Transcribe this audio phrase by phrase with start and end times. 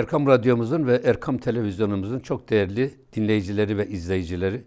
[0.00, 4.64] Erkam Radyomuzun ve Erkam Televizyonumuzun çok değerli dinleyicileri ve izleyicileri,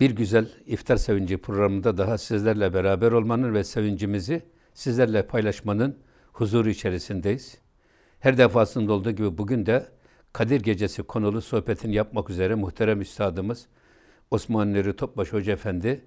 [0.00, 4.42] bir güzel iftar sevinci programında daha sizlerle beraber olmanın ve sevincimizi
[4.74, 5.98] sizlerle paylaşmanın
[6.32, 7.58] huzuru içerisindeyiz.
[8.20, 9.86] Her defasında olduğu gibi bugün de
[10.32, 13.66] Kadir Gecesi konulu sohbetini yapmak üzere muhterem üstadımız
[14.30, 16.04] Osman Nuri Topbaş Hoca Efendi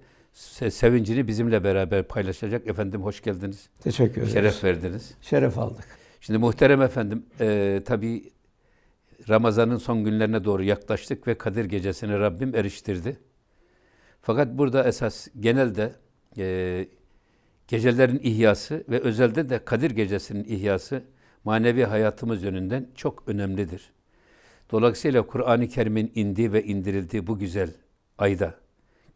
[0.70, 2.66] sevincini bizimle beraber paylaşacak.
[2.66, 3.68] Efendim hoş geldiniz.
[3.80, 4.32] Teşekkür ederiz.
[4.32, 5.14] Şeref verdiniz.
[5.20, 6.05] Şeref aldık.
[6.20, 8.30] Şimdi muhterem efendim, e, tabii
[9.28, 13.18] Ramazan'ın son günlerine doğru yaklaştık ve Kadir Gecesi'ni Rabbim eriştirdi.
[14.22, 15.92] Fakat burada esas genelde
[16.38, 16.88] e,
[17.68, 21.02] gecelerin ihyası ve özelde de Kadir Gecesi'nin ihyası
[21.44, 23.90] manevi hayatımız yönünden çok önemlidir.
[24.70, 27.70] Dolayısıyla Kur'an-ı Kerim'in indiği ve indirildiği bu güzel
[28.18, 28.54] ayda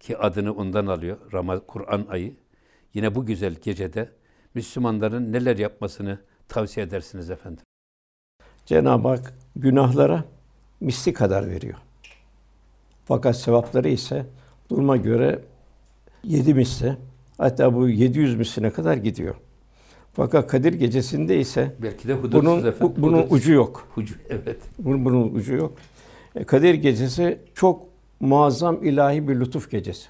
[0.01, 2.37] ki adını ondan alıyor Ramazan Kur'an ayı.
[2.95, 4.09] Yine bu güzel gecede
[4.55, 6.19] Müslümanların neler yapmasını
[6.51, 7.65] tavsiye edersiniz efendim?
[8.67, 10.25] Cenab-ı Hak günahlara
[10.81, 11.79] misli kadar veriyor.
[13.05, 14.27] Fakat sevapları ise
[14.71, 15.39] duruma göre
[16.25, 16.97] yedi misli,
[17.39, 19.35] hatta bu 700 misline kadar gidiyor.
[20.13, 22.77] Fakat Kadir gecesinde ise belki de bunun, efendim.
[22.81, 23.89] Bu, bunun ucu yok.
[23.97, 24.59] Ucu, evet.
[24.79, 25.73] Bunun, bunun ucu yok.
[26.35, 27.83] E, Kadir gecesi çok
[28.21, 30.09] muazzam ilahi bir lütuf gecesi.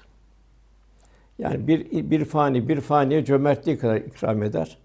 [1.39, 4.77] Yani bir bir fani bir faniye cömertliği kadar ikram eder.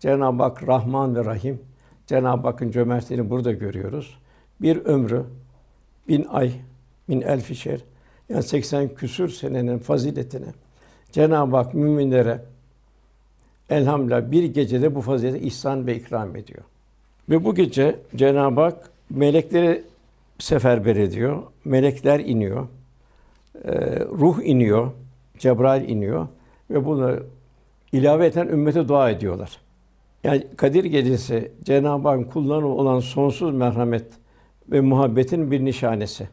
[0.00, 1.60] Cenab-ı Hak Rahman ve Rahim.
[2.06, 4.18] Cenab-ı Hakk'ın cömertliğini burada görüyoruz.
[4.60, 5.24] Bir ömrü,
[6.08, 6.52] bin ay,
[7.08, 7.78] bin elfi
[8.28, 10.46] yani 80 küsür senenin faziletini
[11.12, 12.44] Cenab-ı Hak müminlere
[13.70, 16.62] elhamdülillah bir gecede bu fazileti ihsan ve ikram ediyor.
[17.28, 19.84] Ve bu gece Cenab-ı Hak melekleri
[20.38, 21.42] seferber ediyor.
[21.64, 22.66] Melekler iniyor.
[23.64, 24.92] Ee, ruh iniyor.
[25.38, 26.28] Cebrail iniyor
[26.70, 27.16] ve bunu
[27.92, 29.60] ilaveten ümmete dua ediyorlar.
[30.24, 34.06] Yani Kadir Gecesi Cenab-ı Hakk'ın kullarına olan sonsuz merhamet
[34.68, 36.28] ve muhabbetin bir nişanesi.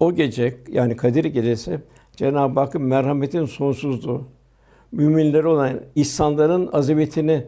[0.00, 1.80] O gece yani Kadir Gecesi
[2.16, 4.24] Cenab-ı Hakk'ın merhametin sonsuzluğu,
[4.92, 7.44] müminlere olan ihsanların azametini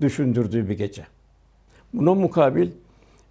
[0.00, 1.06] düşündürdüğü bir gece.
[1.94, 2.70] Buna mukabil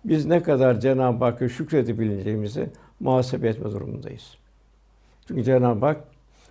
[0.06, 2.69] biz ne kadar Cenab-ı Hakk'a şükredebileceğimizi
[3.00, 4.38] muhasebe etme durumundayız.
[5.28, 6.03] Çünkü Cenab-ı Hak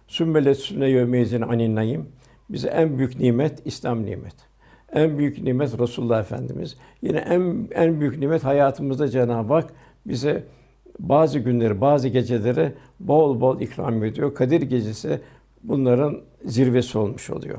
[0.08, 2.08] sümmele sünne yevmeyzin anin naim
[2.50, 4.34] bize en büyük nimet İslam nimet.
[4.92, 6.76] En büyük nimet Resulullah Efendimiz.
[7.03, 9.72] Yine en en büyük nimet hayatımızda Cenab-ı Hak
[10.06, 10.44] bize
[10.98, 14.34] bazı günleri, bazı geceleri bol bol ikram ediyor.
[14.34, 15.20] Kadir gecesi
[15.62, 17.58] bunların zirvesi olmuş oluyor.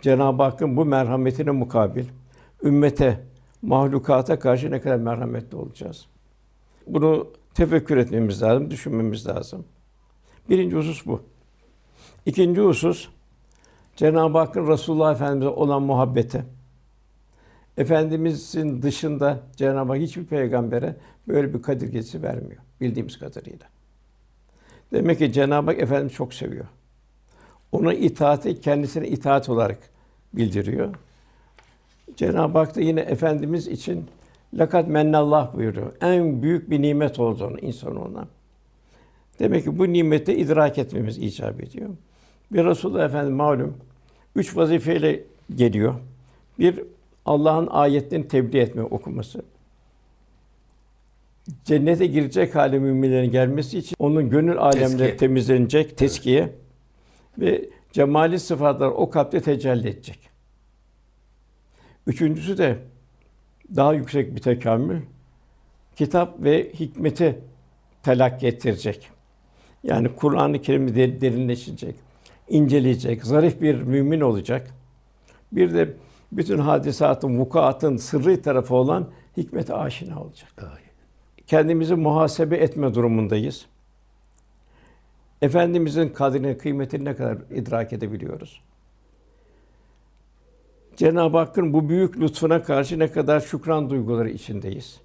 [0.00, 2.04] Cenab-ı Hakk'ın bu merhametine mukabil
[2.62, 3.20] ümmete,
[3.62, 6.06] mahlukata karşı ne kadar merhametli olacağız.
[6.86, 9.64] Bunu tefekkür etmemiz lazım, düşünmemiz lazım.
[10.50, 11.22] Birinci husus bu.
[12.26, 13.08] İkinci husus
[13.98, 16.44] Cenab-ı Hakk'ın Resulullah Efendimize olan muhabbeti.
[17.76, 20.96] Efendimizin dışında Cenab-ı Hak hiçbir peygambere
[21.28, 23.66] böyle bir kadir gecesi vermiyor bildiğimiz kadarıyla.
[24.92, 26.66] Demek ki Cenab-ı Hak Efendimiz çok seviyor.
[27.72, 29.78] Ona itaati kendisine itaat olarak
[30.32, 30.94] bildiriyor.
[32.16, 34.06] Cenab-ı Hak da yine Efendimiz için
[34.54, 35.92] lakat mennallah buyuruyor.
[36.00, 38.28] En büyük bir nimet olduğunu insan ona.
[39.38, 41.90] Demek ki bu nimeti idrak etmemiz icap ediyor.
[42.52, 43.76] Bir Resulullah Efendimiz malum
[44.36, 45.94] üç vazifeyle geliyor.
[46.58, 46.84] Bir
[47.26, 49.42] Allah'ın ayetlerini tebliğ etme okuması.
[51.64, 55.16] Cennete girecek hale müminlerin gelmesi için onun gönül alemleri teskiye.
[55.16, 56.54] temizlenecek, teskiye evet.
[57.38, 60.18] ve cemali sıfatlar o kalpte tecelli edecek.
[62.06, 62.78] Üçüncüsü de
[63.76, 65.00] daha yüksek bir tekamül.
[65.96, 67.38] Kitap ve hikmeti
[68.02, 69.10] telakki ettirecek.
[69.84, 71.94] Yani Kur'an-ı Kerim'i derinleşecek,
[72.48, 74.70] inceleyecek, zarif bir mümin olacak.
[75.52, 75.94] Bir de
[76.32, 80.52] bütün hadisatın, vukuatın sırrı tarafı olan hikmete aşina olacak.
[81.46, 83.66] Kendimizi muhasebe etme durumundayız.
[85.42, 88.60] Efendimizin kadrini, kıymetini ne kadar idrak edebiliyoruz?
[90.96, 95.00] Cenab-ı Hakk'ın bu büyük lütfuna karşı ne kadar şükran duyguları içindeyiz?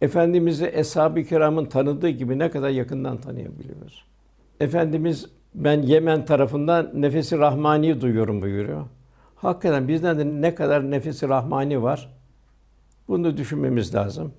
[0.00, 4.04] Efendimiz'i eshab-ı kiramın tanıdığı gibi ne kadar yakından tanıyabiliyoruz?
[4.60, 8.84] Efendimiz ben Yemen tarafından nefesi rahmani duyuyorum buyuruyor.
[9.36, 12.16] Hakikaten bizden de ne kadar nefesi rahmani var?
[13.08, 14.32] Bunu düşünmemiz lazım.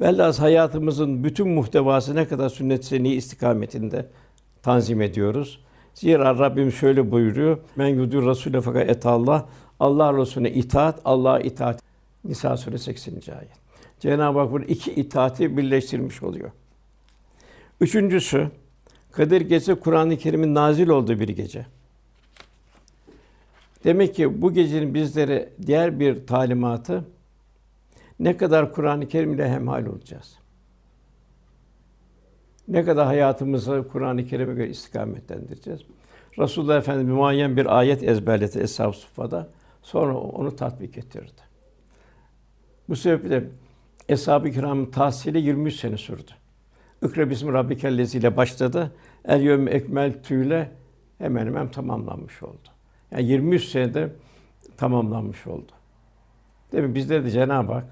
[0.00, 4.06] Velhâsıl hayatımızın bütün muhtevası ne kadar sünnet seni istikametinde
[4.62, 5.60] tanzim ediyoruz.
[5.94, 7.58] Zira Rabbim şöyle buyuruyor.
[7.76, 9.48] Men yudur Rasûle fakat et Allah.
[9.80, 11.82] Allah Resulüne itaat, Allah'a itaat.
[12.24, 13.12] Nisa suresi 80.
[13.12, 13.50] ayet.
[14.00, 16.50] Cenab-ı Hak burada iki itaati birleştirmiş oluyor.
[17.80, 18.50] Üçüncüsü
[19.12, 21.66] Kadir Gecesi Kur'an-ı Kerim'in nazil olduğu bir gece.
[23.84, 27.04] Demek ki bu gecenin bizlere diğer bir talimatı
[28.20, 30.38] ne kadar Kur'an-ı Kerim ile hemhal olacağız.
[32.68, 35.80] Ne kadar hayatımızı Kur'an-ı Kerim'e göre istikametlendireceğiz.
[36.38, 39.48] Resulullah Efendimiz muayyen bir ayet ezberledi Eshab-ı Suffa'da.
[39.82, 41.40] Sonra onu tatbik ettirdi.
[42.88, 43.44] Bu sebeple
[44.08, 46.30] Eshab-ı Kiram'ın tahsili 23 sene sürdü.
[47.02, 48.92] İkra bismi rabbikellezi ile başladı.
[49.24, 50.70] El yevme ekmel tüyle
[51.18, 52.68] hemen hemen tamamlanmış oldu.
[53.10, 54.12] Yani 23 senede
[54.76, 55.72] tamamlanmış oldu.
[56.72, 56.94] Değil mi?
[56.94, 57.84] Bizde de Cenab-ı Hak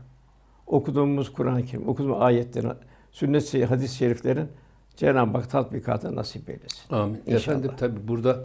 [0.67, 2.73] okuduğumuz Kur'an-ı Kerim, okuduğumuz ayetlerin,
[3.13, 4.49] sünnet hadis-i şeriflerin
[4.97, 6.95] Cenab-ı Hak tatbikatı nasip eylesin.
[6.95, 7.15] Amin.
[7.27, 7.37] İnşallah.
[7.37, 8.45] Efendim tabi burada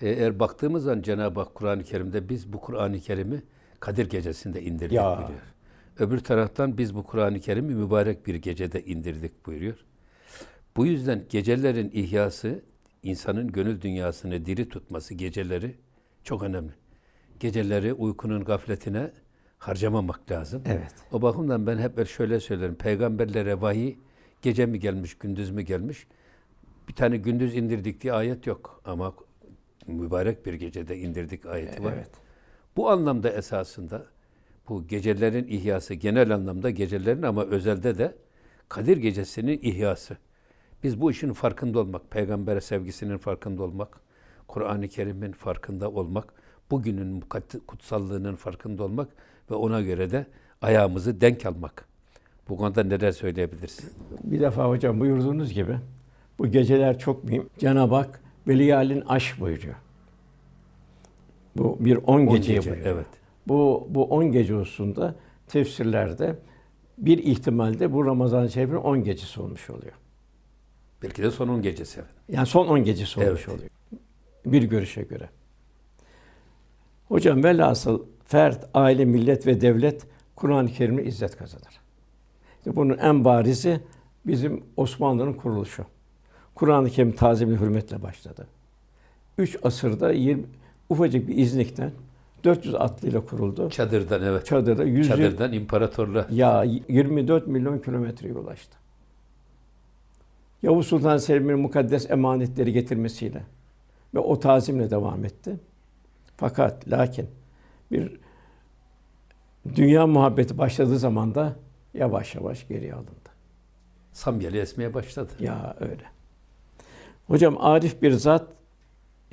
[0.00, 3.42] e, eğer baktığımız zaman Cenab-ı Hak Kur'an-ı Kerim'de biz bu Kur'an-ı Kerim'i
[3.80, 5.04] Kadir Gecesi'nde indirdik Ya.
[5.18, 5.40] buyuruyor.
[5.98, 9.84] Öbür taraftan biz bu Kur'an-ı Kerim'i mübarek bir gecede indirdik buyuruyor.
[10.76, 12.62] Bu yüzden gecelerin ihyası,
[13.02, 15.74] insanın gönül dünyasını diri tutması geceleri
[16.24, 16.72] çok önemli.
[17.40, 19.10] Geceleri uykunun gafletine
[19.58, 20.62] harcamamak lazım.
[20.66, 20.94] Evet.
[21.12, 22.74] O bakımdan ben hep şöyle söylerim.
[22.74, 23.96] Peygamberlere vahiy
[24.42, 26.06] gece mi gelmiş, gündüz mü gelmiş?
[26.88, 28.82] Bir tane gündüz indirdik diye ayet yok.
[28.84, 29.14] Ama
[29.86, 31.92] mübarek bir gecede indirdik ayeti var.
[31.96, 32.10] Evet.
[32.76, 34.06] Bu anlamda esasında
[34.68, 38.14] bu gecelerin ihyası genel anlamda gecelerin ama özelde de
[38.68, 40.16] Kadir Gecesi'nin ihyası.
[40.82, 44.00] Biz bu işin farkında olmak, peygamber sevgisinin farkında olmak,
[44.48, 46.32] Kur'an-ı Kerim'in farkında olmak,
[46.70, 47.20] bugünün
[47.66, 49.08] kutsallığının farkında olmak
[49.50, 50.26] ve ona göre de
[50.62, 51.84] ayağımızı denk almak.
[52.48, 53.90] Bu konuda neler söyleyebilirsin?
[54.24, 55.76] Bir defa hocam buyurduğunuz gibi
[56.38, 57.48] bu geceler çok mühim.
[57.58, 59.74] Cenab-ı Hak veliyalin aş buyuruyor.
[61.56, 62.94] Bu bir on, On geceye gece, buyuruyor.
[62.96, 63.06] evet.
[63.48, 65.14] Bu bu on gece hususunda
[65.48, 66.36] tefsirlerde
[66.98, 69.92] bir ihtimalde bu Ramazan-ı Şerif'in 10 gecesi olmuş oluyor.
[71.02, 71.98] Belki de sonun gecesi.
[72.00, 72.16] efendim.
[72.28, 73.48] Yani son 10 gecesi olmuş Evet.
[73.58, 73.70] oluyor.
[74.46, 75.28] Bir görüşe göre.
[77.08, 80.06] Hocam velhasıl fert, aile, millet ve devlet
[80.36, 81.80] Kur'an-ı Kerim'le izzet kazanır.
[82.58, 83.80] İşte bunun en barizi
[84.26, 85.84] bizim Osmanlı'nın kuruluşu.
[86.54, 88.46] Kur'an-ı Kerim tazim hürmetle başladı.
[89.38, 90.42] Üç asırda 20,
[90.88, 91.92] ufacık bir İznik'ten
[92.44, 93.70] 400 atlıyla kuruldu.
[93.70, 94.46] Çadırdan evet.
[94.46, 96.26] Çadırda 100 yıl- Çadırdan imparatorluğa.
[96.30, 98.76] ya 24 milyon kilometreye ulaştı.
[100.62, 103.42] Yavuz Sultan Selim'in mukaddes emanetleri getirmesiyle
[104.14, 105.56] ve o tazimle devam etti.
[106.36, 107.26] Fakat lakin
[107.92, 108.20] bir
[109.76, 111.56] dünya muhabbeti başladığı zaman da
[111.94, 113.10] yavaş yavaş geriye alındı.
[114.12, 115.32] Samyeli esmeye başladı.
[115.40, 116.02] Ya öyle.
[117.26, 118.46] Hocam arif bir zat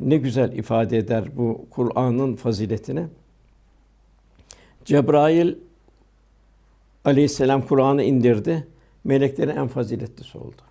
[0.01, 3.07] ne güzel ifade eder bu Kur'an'ın faziletini.
[4.85, 5.55] Cebrail
[7.05, 8.67] Aleyhisselam Kur'an'ı indirdi.
[9.03, 10.61] Meleklerin en faziletlisi oldu.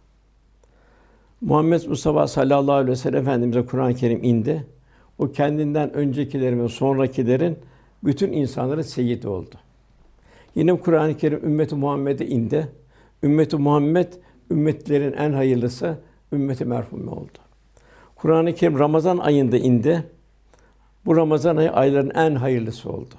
[1.40, 4.66] Muhammed Mustafa sallallahu aleyhi ve sellem Efendimiz'e Kur'an-ı Kerim indi.
[5.18, 7.58] O kendinden öncekilerin ve sonrakilerin
[8.04, 9.54] bütün insanların seyyidi oldu.
[10.54, 12.68] Yine Kur'an-ı Kerim ümmeti Muhammed'e indi.
[13.22, 14.12] Ümmeti Muhammed
[14.50, 15.98] ümmetlerin en hayırlısı
[16.32, 17.38] ümmeti merhume oldu.
[18.22, 20.06] Kur'an-ı Kerim Ramazan ayında indi.
[21.06, 23.14] Bu Ramazan ayı ayların en hayırlısı oldu.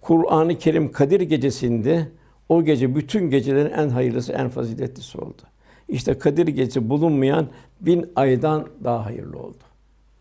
[0.00, 2.08] Kur'an-ı Kerim Kadir gecesinde
[2.48, 5.42] o gece bütün gecelerin en hayırlısı, en faziletlisi oldu.
[5.88, 7.48] İşte Kadir gecesi bulunmayan
[7.80, 9.58] bin aydan daha hayırlı oldu.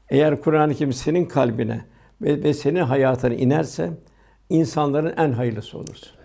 [0.09, 1.85] Eğer Kur'an-ı Kerim senin kalbine
[2.21, 3.89] ve, ve senin hayatına inerse
[4.49, 6.17] insanların en hayırlısı olursun.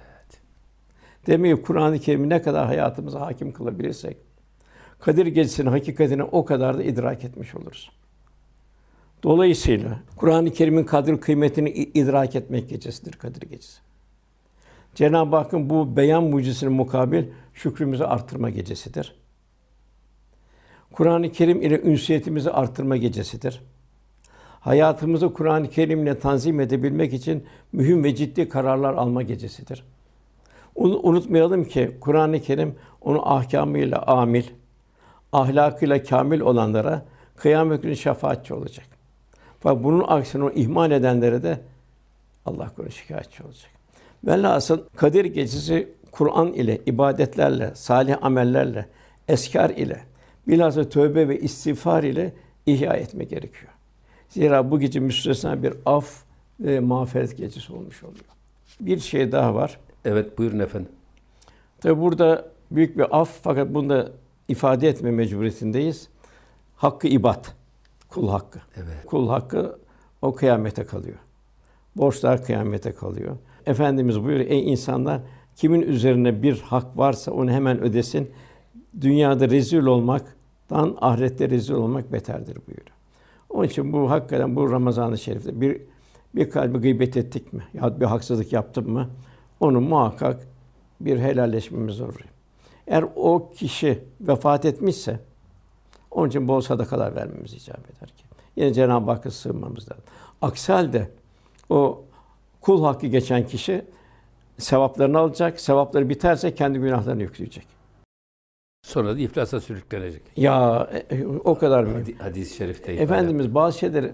[1.27, 4.17] Demek ki Kur'an-ı Kerim'i ne kadar hayatımıza hakim kılabilirsek,
[5.03, 7.91] Kadir Gecesi'nin hakikatini o kadar da idrak etmiş oluruz.
[9.23, 13.81] Dolayısıyla Kur'an-ı Kerim'in kadir kıymetini idrak etmek gecesidir Kadir Gecesi.
[14.95, 19.15] Cenab-ı Hakk'ın bu beyan mucizesinin mukabil şükrümüzü artırma gecesidir.
[20.93, 23.61] Kur'an-ı Kerim ile ünsiyetimizi artırma gecesidir.
[24.61, 29.85] Hayatımızı Kur'an-ı Kerim'le tanzim edebilmek için mühim ve ciddi kararlar alma gecesidir.
[30.75, 34.45] Unu- Unutmayalım ki Kur'an-ı Kerim onu ahkamıyla amil,
[35.33, 37.03] ahlakıyla kamil olanlara
[37.37, 38.87] kıyamet günü şefaatçi olacak.
[39.61, 41.61] Fakat bunun aksine o ihmal edenlere de
[42.47, 43.71] Allah korusun şikayetçi olacak.
[44.25, 48.89] Velhasıl Kadir Gecesi Kur'an ile, ibadetlerle, salih amellerle,
[49.29, 50.01] eskar ile,
[50.49, 52.33] bilhassa tövbe ve istiğfar ile
[52.67, 53.73] ihya etmek gerekiyor.
[54.29, 56.23] Zira bu gece müstesna bir af
[56.61, 58.25] ve mağfiret gecesi olmuş oluyor.
[58.81, 59.79] Bir şey daha var.
[60.05, 60.93] Evet buyurun efendim.
[61.81, 64.09] Tabi burada büyük bir af fakat bunu da
[64.49, 66.09] ifade etme mecburiyetindeyiz.
[66.77, 67.45] Hakkı ibad,
[68.09, 68.59] kul hakkı.
[68.77, 69.07] Evet.
[69.07, 69.79] Kul hakkı
[70.23, 71.19] o kıyamete kalıyor.
[71.97, 73.37] Borçlar kıyamete kalıyor.
[73.67, 75.21] Efendimiz buyuruyor, ey insanlar
[75.57, 78.31] kimin üzerine bir hak varsa onu hemen ödesin.
[79.01, 82.97] Dünyada rezil olmaktan ahirette rezil olmak beterdir buyuruyor.
[83.51, 85.81] Onun için bu hakikaten bu Ramazan-ı Şerif'te bir
[86.35, 89.11] bir kalbi gıybet ettik mi ya bir haksızlık yaptım mı
[89.61, 90.47] onu muhakkak
[91.01, 92.15] bir helalleşmemiz zor.
[92.93, 95.21] Eğer o kişi vefat etmişse
[96.11, 98.25] onun için bol sadakalar vermemiz icap eder ki.
[98.57, 100.05] Yine Cenab-ı Hakk'a sığınmamız lazım.
[100.43, 101.11] Aksi halde
[101.71, 102.03] o
[102.61, 103.85] kul hakkı geçen kişi
[104.59, 105.61] sevaplarını alacak.
[105.61, 107.67] Sevapları biterse kendi günahlarını yükleyecek.
[108.87, 110.23] Sonra da iflasa sürüklenecek.
[110.37, 111.93] Ya e, o kadar mı?
[111.99, 113.03] Hadi- Hadis-i şerifte ifade.
[113.05, 114.13] Efendimiz bazı şeyleri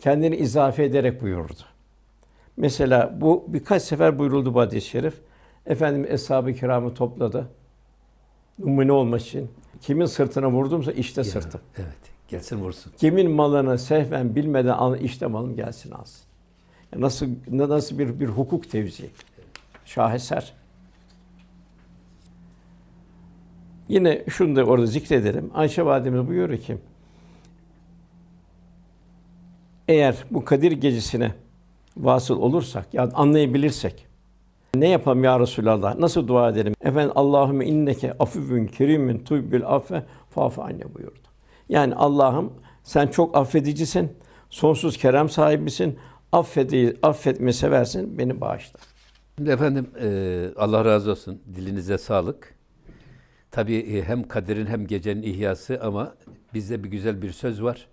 [0.00, 1.62] kendini izafe ederek buyurdu.
[2.56, 5.14] Mesela bu birkaç sefer buyuruldu bu hadis-i şerif.
[5.66, 7.48] Efendimiz eshab-ı kiramı topladı.
[8.64, 9.50] Numune olmak için.
[9.80, 11.60] Kimin sırtına vurdumsa işte Ya, sırtım.
[11.76, 12.12] Evet.
[12.28, 12.92] Gelsin vursun.
[12.98, 16.24] Kimin malını sehven bilmeden al, işte malım gelsin alsın.
[16.94, 19.10] Ya Nasıl nasıl bir bir hukuk tevzi.
[19.84, 20.52] Şaheser.
[23.88, 25.50] Yine şunu da orada zikredelim.
[25.54, 26.78] Ayşe validemiz buyuruyor ki
[29.88, 31.34] eğer bu Kadir gecesine
[31.96, 34.06] vasıl olursak ya anlayabilirsek
[34.74, 35.98] ne yapalım ya Resulallah?
[35.98, 36.74] Nasıl dua edelim?
[36.80, 41.28] Efendim Allahümme inneke afüvün kerimin tubbil affe fa'fu anne buyurdu.
[41.68, 42.52] Yani Allah'ım
[42.84, 44.12] sen çok affedicisin,
[44.50, 45.98] sonsuz kerem sahibisin.
[46.32, 48.80] Affedi, affetmeyi seversin, beni bağışla.
[49.38, 51.42] Şimdi efendim e, Allah razı olsun.
[51.54, 52.54] Dilinize sağlık.
[53.50, 56.14] Tabii e, hem kaderin hem gecenin ihyası ama
[56.54, 57.88] bizde bir güzel bir söz var.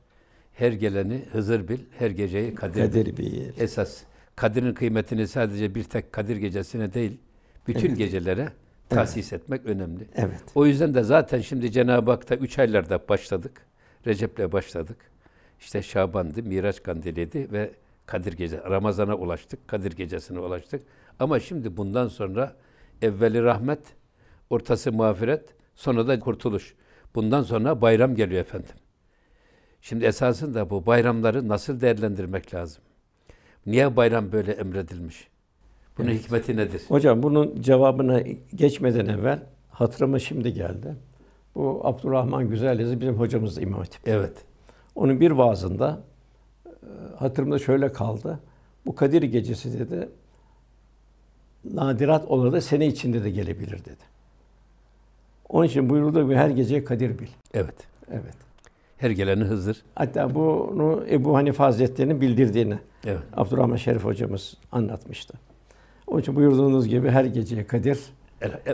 [0.54, 2.88] Her geleni Hızır bil, her geceyi kadir, bil.
[2.88, 3.64] Kadir bir.
[3.64, 4.04] Esas
[4.40, 7.20] kadirin kıymetini sadece bir tek Kadir gecesine değil,
[7.68, 8.50] bütün gecelere
[8.90, 10.08] tahsis etmek önemli.
[10.16, 10.42] Evet.
[10.56, 13.62] O yüzden de zaten şimdi Cenab-ı Hak'ta üç aylarda başladık.
[14.08, 14.98] Recep'le başladık.
[15.60, 17.72] İşte Şaban'dı, Miraç kandiliydi ve
[18.06, 18.62] Kadir Gece.
[18.70, 20.82] Ramazan'a ulaştık, Kadir Gecesi'ne ulaştık.
[21.20, 22.56] Ama şimdi bundan sonra
[23.02, 23.82] evveli rahmet,
[24.50, 26.76] ortası mağfiret, sonra da kurtuluş.
[27.16, 28.76] Bundan sonra bayram geliyor efendim.
[29.82, 32.84] Şimdi esasında bu bayramları nasıl değerlendirmek lazım?
[33.70, 35.28] Niye bayram böyle emredilmiş?
[35.98, 36.82] Bunun hikmeti nedir?
[36.88, 38.22] Hocam bunun cevabına
[38.56, 40.96] geçmeden evvel hatırıma şimdi geldi.
[41.56, 44.08] Bu Abdurrahman Güzel bizim hocamız İmam Hatip.
[44.08, 44.34] Evet.
[44.96, 46.02] Onun bir vaazında
[46.66, 46.70] e,
[47.18, 48.40] hatırımda şöyle kaldı.
[48.86, 50.10] Bu Kadir gecesi dedi.
[51.74, 54.04] Nadirat olur da sene içinde de gelebilir dedi.
[55.50, 57.28] Onun için buyuruldu ki her gece Kadir bil.
[57.54, 57.76] Evet.
[58.12, 58.49] Evet.
[59.00, 59.84] Her geleni Hızır.
[59.96, 63.20] Hatta bunu Ebu Hanife Hazretleri'nin bildirdiğini Evet.
[63.34, 65.34] Abdurrahman Şerif hocamız anlatmıştı.
[66.08, 68.00] Onun için buyurduğunuz gibi her gece Kadir,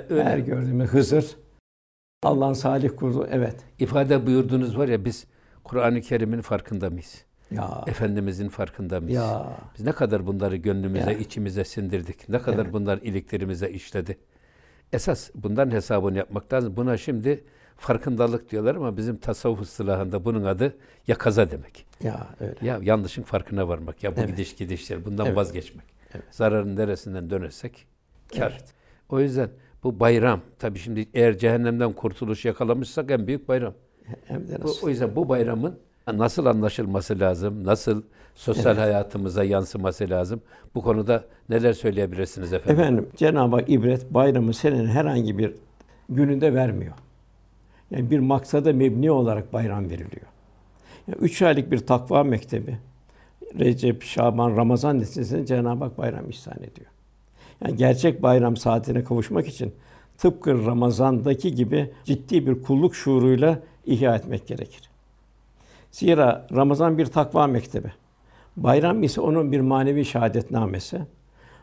[0.10, 0.24] öyle.
[0.24, 1.36] her gördüğümüz Hızır,
[2.24, 3.28] Allah'ın salih kulu.
[3.32, 3.56] Evet.
[3.80, 5.26] ifade buyurdunuz var ya biz
[5.64, 7.26] Kur'an-ı Kerim'in farkında mıyız?
[7.52, 7.84] Ya.
[7.88, 9.16] Efendimizin farkında mıyız?
[9.18, 9.46] Ya.
[9.78, 11.18] Biz ne kadar bunları gönlümüze, Ya.
[11.18, 12.30] içimize sindirdik.
[12.30, 12.74] Ne kadar Evet.
[12.74, 14.18] bunlar iliklerimize işledi.
[14.94, 16.78] Esas bundan hesabını yapmak lazım.
[16.78, 17.44] Buna şimdi
[17.78, 20.74] farkındalık diyorlar ama bizim tasavvuf ıstilahında bunun adı
[21.08, 21.86] yakaza demek.
[22.04, 22.56] Ya öyle.
[22.68, 24.04] Ya yanlışın farkına varmak.
[24.04, 24.30] Ya bu Evet.
[24.30, 25.06] gidiş gidişler.
[25.06, 25.38] Bundan Evet.
[25.38, 25.86] vazgeçmek.
[26.14, 26.24] Evet.
[26.32, 27.86] Zararın neresinden dönersek
[28.38, 28.52] kar.
[28.52, 28.74] Evet.
[29.10, 29.50] O yüzden
[29.84, 33.74] bu bayram tabii şimdi eğer cehennemden kurtuluş yakalamışsak en büyük bayram.
[34.26, 34.88] Hem de Bu, nasıl?
[34.88, 35.80] o yüzden bu bayramın
[36.14, 38.04] nasıl anlaşılması lazım, nasıl
[38.36, 38.78] sosyal Evet.
[38.86, 40.42] hayatımıza yansıması lazım.
[40.76, 42.80] Bu konuda neler söyleyebilirsiniz efendim?
[42.82, 45.56] Efendim Cenab-ı Hak ibret bayramı senenin herhangi bir
[46.10, 46.94] gününde vermiyor.
[47.92, 50.26] Yani bir maksada mebni olarak bayram veriliyor.
[51.08, 52.78] Yani üç aylık bir takva mektebi,
[53.60, 56.88] Recep, Şaban, Ramazan neticesinde Cenab-ı Hak bayram ihsan ediyor.
[57.62, 59.74] Yani gerçek bayram saatine kavuşmak için
[60.18, 64.90] tıpkı Ramazan'daki gibi ciddi bir kulluk şuuruyla ihya etmek gerekir.
[65.92, 67.92] Zira Ramazan bir takva mektebi.
[68.58, 71.00] Bayram ise onun bir manevi şehadetnamesi.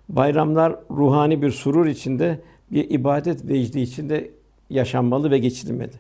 [0.09, 4.31] Bayramlar ruhani bir surur içinde, bir ibadet vecdi içinde
[4.71, 5.93] yaşanmalı ve geçirilmeli.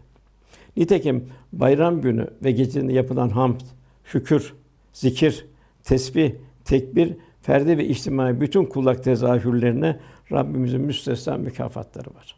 [0.77, 3.61] Nitekim bayram günü ve gecesinde yapılan hamd,
[4.05, 4.55] şükür,
[4.93, 5.47] zikir,
[5.85, 6.33] tesbih,
[6.65, 9.99] tekbir, ferdi ve içtimai bütün kullak tezahürlerine
[10.33, 12.37] Rabbimizin müstesna mükafatları var.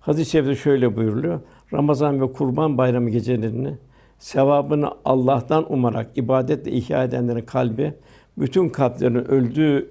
[0.00, 1.40] Hadis-i şerifte şöyle buyuruluyor.
[1.72, 3.74] Ramazan ve Kurban Bayramı gecelerini
[4.18, 7.94] sevabını Allah'tan umarak ibadetle ihya edenlerin kalbi
[8.38, 9.90] bütün kalplerin öldüğü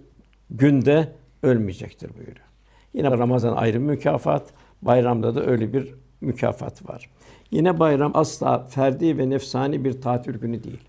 [0.50, 1.12] günde
[1.44, 2.46] ölmeyecektir buyuruyor.
[2.94, 4.44] Yine Ramazan ayrı bir mükafat,
[4.82, 7.10] bayramda da öyle bir mükafat var.
[7.52, 10.82] Yine bayram asla ferdi ve nefsani bir tatil günü değil.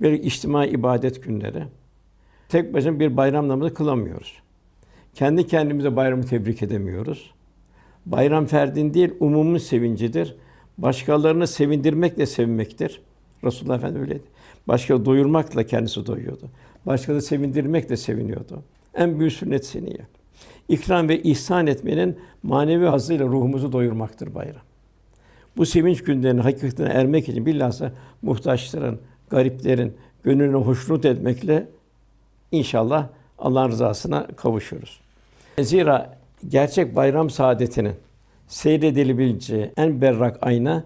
[0.00, 1.64] Bir içtimai ibadet günleri.
[2.48, 4.34] Tek başına bir bayram namazı kılamıyoruz.
[5.14, 7.30] Kendi kendimize bayramı tebrik edemiyoruz.
[8.06, 10.36] Bayram ferdin değil, umumun sevincidir.
[10.78, 13.00] Başkalarını sevindirmekle sevinmektir.
[13.44, 14.26] Resulullah Efendimiz öyleydi.
[14.68, 16.48] Başka doyurmakla kendisi doyuyordu.
[16.86, 18.62] Başkaları sevindirmekle seviniyordu.
[18.94, 19.98] En büyük sünnet seniye.
[20.68, 24.62] İkram ve ihsan etmenin manevi hazzıyla ruhumuzu doyurmaktır bayram.
[25.60, 29.00] Bu sevinç günlerinin hakikatine ermek için bilhassa muhtaçların,
[29.30, 31.68] gariplerin gönlünü hoşnut etmekle
[32.52, 35.00] inşallah Allah'ın rızasına kavuşuruz.
[35.58, 37.94] Zira gerçek bayram saadetinin
[38.48, 40.84] seyredilebileceği en berrak ayna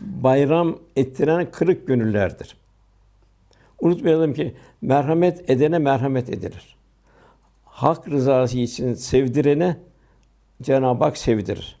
[0.00, 2.56] bayram ettiren kırık gönüllerdir.
[3.80, 6.76] Unutmayalım ki merhamet edene merhamet edilir.
[7.64, 9.76] Hak rızası için sevdirene
[10.62, 11.76] Cenab-ı Hak sevdirir.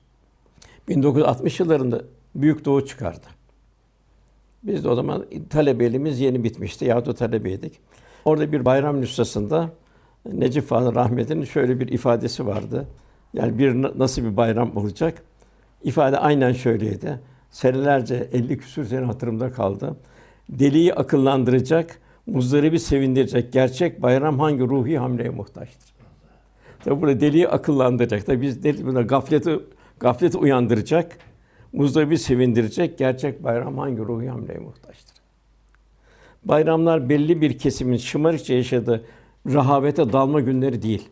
[0.88, 2.02] 1960 yıllarında
[2.34, 3.26] Büyük Doğu çıkardı.
[4.62, 7.80] Biz de o zaman talebeliğimiz yeni bitmişti yahut da talebeydik.
[8.24, 9.70] Orada bir bayram nüshasında
[10.32, 12.86] Necip Fazıl Rahmet'in şöyle bir ifadesi vardı.
[13.34, 15.22] Yani bir nasıl bir bayram olacak?
[15.82, 17.20] İfade aynen şöyleydi.
[17.50, 19.96] Senelerce 50 küsür sene hatırımda kaldı.
[20.48, 25.92] Deliyi akıllandıracak, muzdaribi sevindirecek gerçek bayram hangi ruhi hamleye muhtaçtır?
[26.84, 28.26] Tabi burada deliyi akıllandıracak.
[28.26, 29.60] Tabi biz deli buna gafleti
[30.00, 31.18] gafleti uyandıracak,
[31.72, 35.16] muzdaribi sevindirecek gerçek bayram hangi ruhi hamleye muhtaçtır?
[36.44, 39.04] Bayramlar belli bir kesimin şımarıkça yaşadığı
[39.46, 41.08] rahavete dalma günleri değil.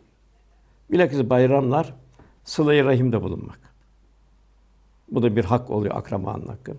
[0.91, 1.93] Bilakis bayramlar
[2.43, 3.59] sıla-i rahimde bulunmak.
[5.11, 6.75] Bu da bir hak oluyor akrabanın hakkı.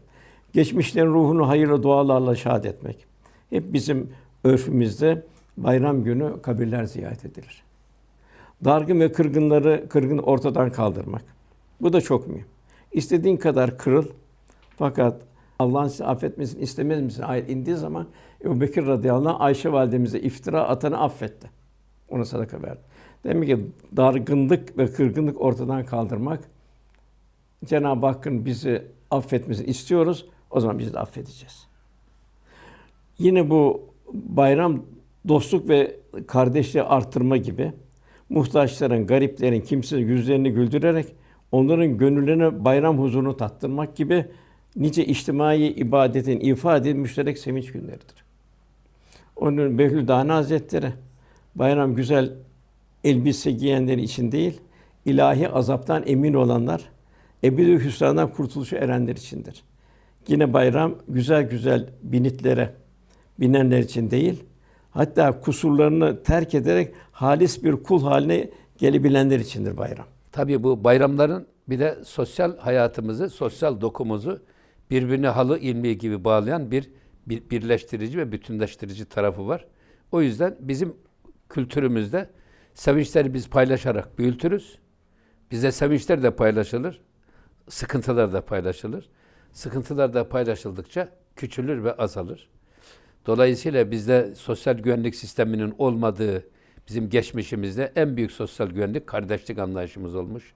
[0.53, 3.07] Geçmişlerin ruhunu hayırlı dualarla şad etmek.
[3.51, 4.11] Hep bizim
[4.45, 7.63] örfümüzde bayram günü kabirler ziyaret edilir.
[8.65, 11.23] Dargın ve kırgınları kırgın ortadan kaldırmak.
[11.81, 12.47] Bu da çok mühim.
[12.93, 14.07] İstediğin kadar kırıl
[14.77, 15.23] fakat
[15.59, 17.23] Allah'ın sizi affetmesini istemez misin?
[17.23, 18.07] Ayet indiği zaman
[18.45, 21.51] Ebu Bekir radıyallahu anh Ayşe validemize iftira atanı affetti.
[22.09, 22.81] Ona sadaka verdi.
[23.25, 26.41] Demek ki dargınlık ve kırgınlık ortadan kaldırmak
[27.65, 30.27] Cenab-ı Hakk'ın bizi affetmesini istiyoruz.
[30.51, 31.67] O zaman biz de affedeceğiz.
[33.19, 33.81] Yine bu
[34.13, 34.83] bayram
[35.29, 35.97] dostluk ve
[36.27, 37.73] kardeşliği artırma gibi
[38.29, 41.07] muhtaçların, gariplerin, kimsesiz yüzlerini güldürerek
[41.53, 44.27] onların gönüllerine bayram huzurunu tattırmak gibi
[44.77, 48.25] nice içtimai ibadetin ifade müşterek sevinç günleridir.
[49.37, 50.93] Onun Behlül Dana Hazretleri
[51.55, 52.33] bayram güzel
[53.05, 54.61] elbise giyenler için değil,
[55.05, 56.83] ilahi azaptan emin olanlar,
[57.45, 59.63] ebedi hüsrandan kurtuluşu erenler içindir.
[60.29, 62.75] Yine bayram güzel güzel binitlere
[63.41, 64.45] binenler için değil,
[64.91, 70.07] hatta kusurlarını terk ederek halis bir kul haline gelebilenler içindir bayram.
[70.33, 74.43] Tabii bu bayramların bir de sosyal hayatımızı, sosyal dokumuzu
[74.91, 76.91] birbirine halı ilmi gibi bağlayan bir,
[77.27, 79.67] bir birleştirici ve bütünleştirici tarafı var.
[80.13, 80.97] O yüzden bizim
[81.49, 82.31] kültürümüzde
[82.75, 84.79] sevinçleri biz paylaşarak büyütürüz.
[85.51, 87.01] Bize sevinçler de paylaşılır,
[87.69, 89.11] sıkıntılar da paylaşılır.
[89.53, 92.49] Sıkıntılar da paylaşıldıkça küçülür ve azalır.
[93.27, 96.49] Dolayısıyla bizde sosyal güvenlik sisteminin olmadığı
[96.89, 100.55] bizim geçmişimizde en büyük sosyal güvenlik kardeşlik anlayışımız olmuş.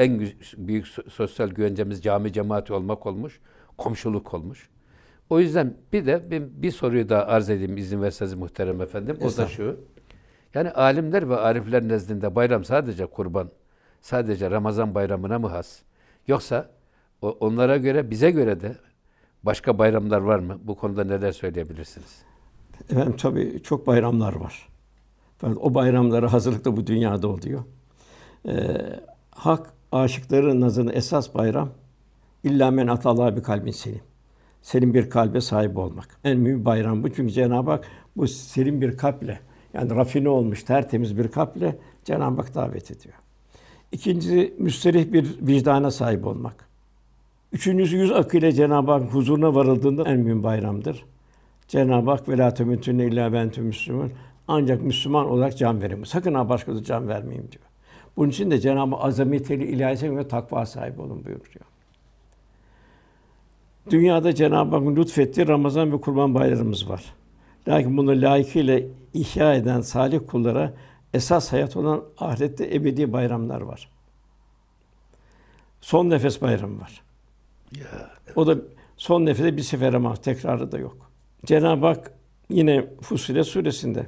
[0.00, 0.20] En
[0.56, 3.40] büyük sosyal güvencemiz cami cemaati olmak olmuş,
[3.78, 4.68] komşuluk olmuş.
[5.30, 9.18] O yüzden bir de bir, bir soruyu daha arz edeyim izin verseniz muhterem efendim.
[9.20, 9.80] O da şu.
[10.54, 13.50] Yani alimler ve arifler nezdinde bayram sadece kurban,
[14.00, 15.82] sadece Ramazan bayramına mı has?
[16.26, 16.70] Yoksa
[17.22, 18.76] onlara göre, bize göre de
[19.42, 20.58] başka bayramlar var mı?
[20.62, 22.22] Bu konuda neler söyleyebilirsiniz?
[22.90, 24.68] Efendim tabii çok bayramlar var.
[25.42, 27.64] O bayramlara hazırlık da bu dünyada oluyor.
[28.48, 28.76] Ee,
[29.30, 31.68] hak aşıkların nazını esas bayram
[32.44, 34.00] illa men atallah bir kalbin selim.
[34.62, 36.08] Selim bir kalbe sahip olmak.
[36.24, 37.10] En mühim bayram bu.
[37.10, 37.84] Çünkü Cenab-ı Hak
[38.16, 39.40] bu selim bir kalple
[39.74, 43.14] yani rafine olmuş, tertemiz bir kalple Cenab-ı Hak davet ediyor.
[43.92, 46.68] İkincisi müsterih bir vicdana sahip olmak.
[47.52, 51.04] Üçüncüsü yüz akıyla Cenab-ı Hak huzuruna varıldığında en mühim bayramdır.
[51.68, 54.10] Cenab-ı Hak ve la temutunne illa bentum müslüman.
[54.48, 56.04] Ancak Müslüman olarak can verin.
[56.04, 57.64] Sakın ha başkası can vermeyeyim diyor.
[58.20, 61.64] Bunun için de Cenab-ı azameteli ilahi ve takva sahibi olun buyuruyor.
[63.90, 67.14] Dünyada Cenab-ı Hakk'ın lütfettiği Ramazan ve Kurban bayramımız var.
[67.68, 68.80] Lakin bunu layıkıyla
[69.14, 70.74] ihya eden salih kullara
[71.14, 73.88] esas hayat olan ahirette ebedi bayramlar var.
[75.80, 77.02] Son nefes bayramı var.
[77.76, 78.10] Ya.
[78.36, 78.56] O da
[78.96, 81.10] son nefese bir sefere mahsus, tekrarı da yok.
[81.46, 82.12] Cenab-ı Hak
[82.50, 84.06] yine Fussilet suresinde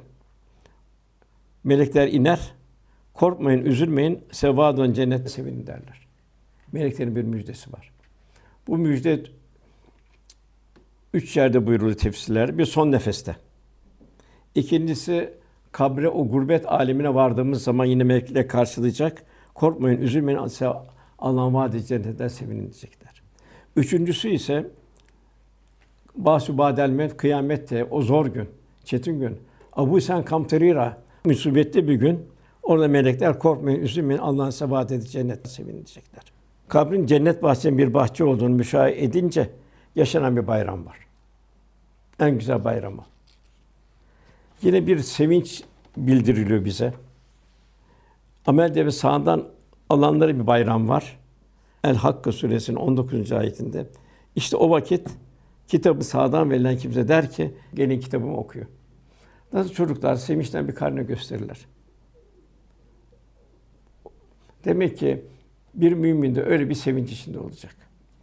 [1.63, 2.53] melekler iner,
[3.13, 6.07] korkmayın, üzülmeyin, sevadın cennet sevinin derler.
[6.71, 7.91] Meleklerin bir müjdesi var.
[8.67, 9.23] Bu müjde
[11.13, 12.57] üç yerde buyurulur tefsirler.
[12.57, 13.35] Bir son nefeste.
[14.55, 15.33] İkincisi
[15.71, 19.23] kabre o gurbet alemine vardığımız zaman yine melekler karşılayacak.
[19.53, 20.39] Korkmayın, üzülmeyin.
[21.19, 23.21] Allah'ın vaad cennetten sevinin diyecekler.
[23.75, 24.71] Üçüncüsü ise
[26.15, 28.49] Bahsü badel met kıyamette o zor gün,
[28.83, 29.37] çetin gün.
[29.73, 32.32] Abu Sen Kamterira musibetli bir gün.
[32.63, 34.21] Orada melekler korkmayın, üzülmeyin.
[34.21, 36.23] Allah'ın sebat edip cennet sevinin diyecekler.
[36.67, 39.49] Kabrin cennet bahçesinin bir bahçe olduğunu müşahede edince
[39.95, 40.97] yaşanan bir bayram var.
[42.19, 43.05] En güzel bayramı.
[44.61, 45.63] Yine bir sevinç
[45.97, 46.93] bildiriliyor bize.
[48.45, 49.43] Amel ve sağdan
[49.89, 51.19] alanları bir bayram var.
[51.83, 53.31] El Hakka suresinin 19.
[53.31, 53.87] ayetinde.
[54.35, 55.09] İşte o vakit
[55.67, 58.65] kitabı sağdan verilen kimse der ki gelin kitabımı okuyor.
[59.53, 61.65] Nasıl çocuklar sevinçten bir karne gösterirler.
[64.65, 65.25] Demek ki
[65.73, 67.75] bir mümin de öyle bir sevinç içinde olacak.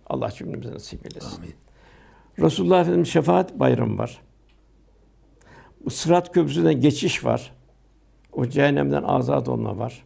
[0.06, 1.36] Allah cümlemize nasip eylesin.
[1.36, 1.54] Amin.
[2.38, 4.20] Resulullah Efendimiz şefaat bayramı var.
[5.84, 7.52] Bu Sırat Köprüsü'nden geçiş var.
[8.32, 10.04] O cehennemden azat olma var.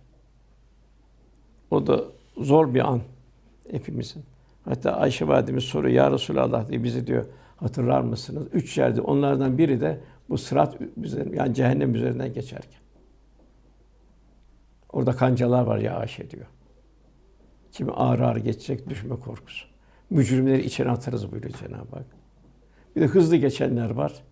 [1.71, 2.05] O da
[2.37, 3.01] zor bir an
[3.71, 4.23] hepimizin.
[4.65, 8.47] Hatta Ayşe validemiz soruyor ya Resulallah diye bizi diyor hatırlar mısınız?
[8.53, 12.84] Üç yerde onlardan biri de bu sırat üzerinden yani cehennem üzerinden geçerken.
[14.95, 16.47] Orada kancalar var ya Ayşe diyor.
[17.73, 19.67] Kimi ağır ağır geçecek düşme korkusu.
[20.11, 22.07] Mücrimleri içine atarız buyuruyor Cenab-ı Hak.
[22.97, 24.23] Bir de hızlı geçenler var.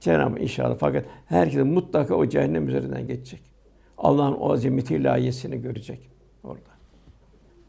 [0.00, 3.42] Cenab-ı inşallah fakat herkes mutlaka o cehennem üzerinden geçecek.
[3.98, 6.10] Allah'ın o azameti ilahiyesini görecek
[6.42, 6.70] orada.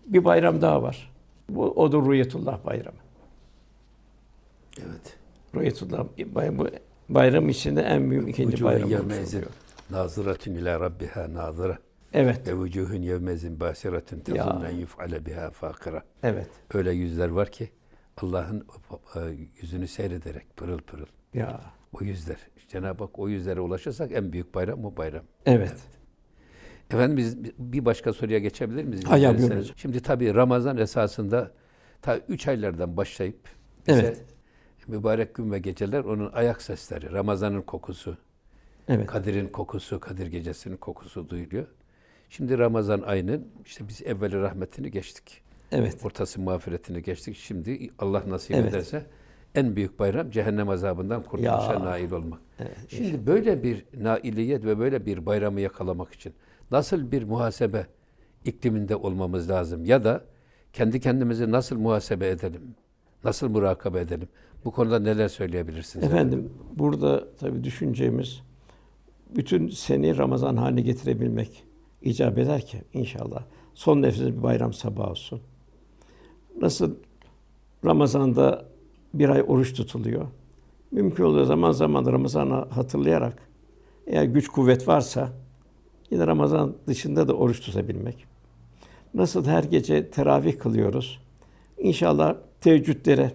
[0.05, 1.11] Bir bayram daha var.
[1.49, 2.97] Bu o da Rüyetullah bayramı.
[4.79, 5.17] Evet.
[5.55, 6.69] Rüyetullah bayramı
[7.09, 8.89] bayram içinde en büyük ikinci bayram
[9.89, 11.77] naziratun ila rabbiha nazira
[12.17, 16.03] Evet, ve vucuhun yevmezin basiratun tezunnu en yuf'ale biha fakira.
[16.23, 16.47] evet.
[16.73, 17.69] Öyle yüzler var ki
[18.17, 18.67] Allah'ın
[19.15, 19.19] e,
[19.61, 21.05] yüzünü seyrederek pırıl pırıl.
[21.33, 21.61] Ya,
[21.93, 22.37] O yüzler.
[22.67, 25.23] Cenab-ı Hak o yüzlere ulaşırsak en büyük bayram o bayram.
[25.45, 25.75] evet.
[26.91, 29.03] Efendim biz bir başka soruya geçebilir miyiz?
[29.05, 29.49] Hay hay, İsterseniz.
[29.49, 29.77] buyurun hocam.
[29.77, 31.51] Şimdi tabii Ramazan esasında
[32.01, 33.39] ta üç aylardan başlayıp
[33.87, 34.25] bize Evet.
[34.87, 38.17] mübarek gün ve geceler onun ayak sesleri, Ramazan'ın kokusu,
[38.87, 39.07] Evet.
[39.07, 41.67] Kadir'in kokusu, Kadir gecesinin kokusu duyuluyor.
[42.29, 45.41] Şimdi Ramazan ayının işte biz evveli rahmetini geçtik.
[45.71, 45.97] Evet.
[46.05, 47.35] Ortası mağfiretini geçtik.
[47.35, 48.69] Şimdi Allah nasip Evet.
[48.73, 49.05] ederse
[49.55, 51.85] en büyük bayram cehennem azabından kurtuluşa Ya.
[51.85, 52.39] nail olmak.
[52.59, 56.33] Evet, Şimdi böyle bir nailiyet ve böyle bir bayramı yakalamak için
[56.71, 57.87] nasıl bir muhasebe
[58.45, 60.23] ikliminde olmamız lazım ya da
[60.73, 62.61] kendi kendimizi nasıl muhasebe edelim?
[63.23, 64.27] Nasıl murakabe edelim?
[64.65, 66.05] Bu konuda neler söyleyebilirsiniz?
[66.05, 68.41] Efendim burada tabii düşüneceğimiz
[69.35, 71.63] bütün seneyi Ramazan haline getirebilmek
[72.05, 75.41] icap eder ki inşallah son nefesinde bir bayram sabahı olsun.
[76.61, 76.95] Nasıl
[77.85, 78.65] Ramazan'da
[79.13, 80.27] bir ay oruç tutuluyor.
[80.91, 83.37] Mümkün olduğu zaman zaman Ramazan'ı hatırlayarak
[84.07, 85.29] eğer güç kuvvet varsa
[86.11, 88.25] yine Ramazan dışında da oruç tutabilmek.
[89.13, 91.19] Nasıl her gece teravih kılıyoruz.
[91.77, 93.33] İnşallah teheccüdlere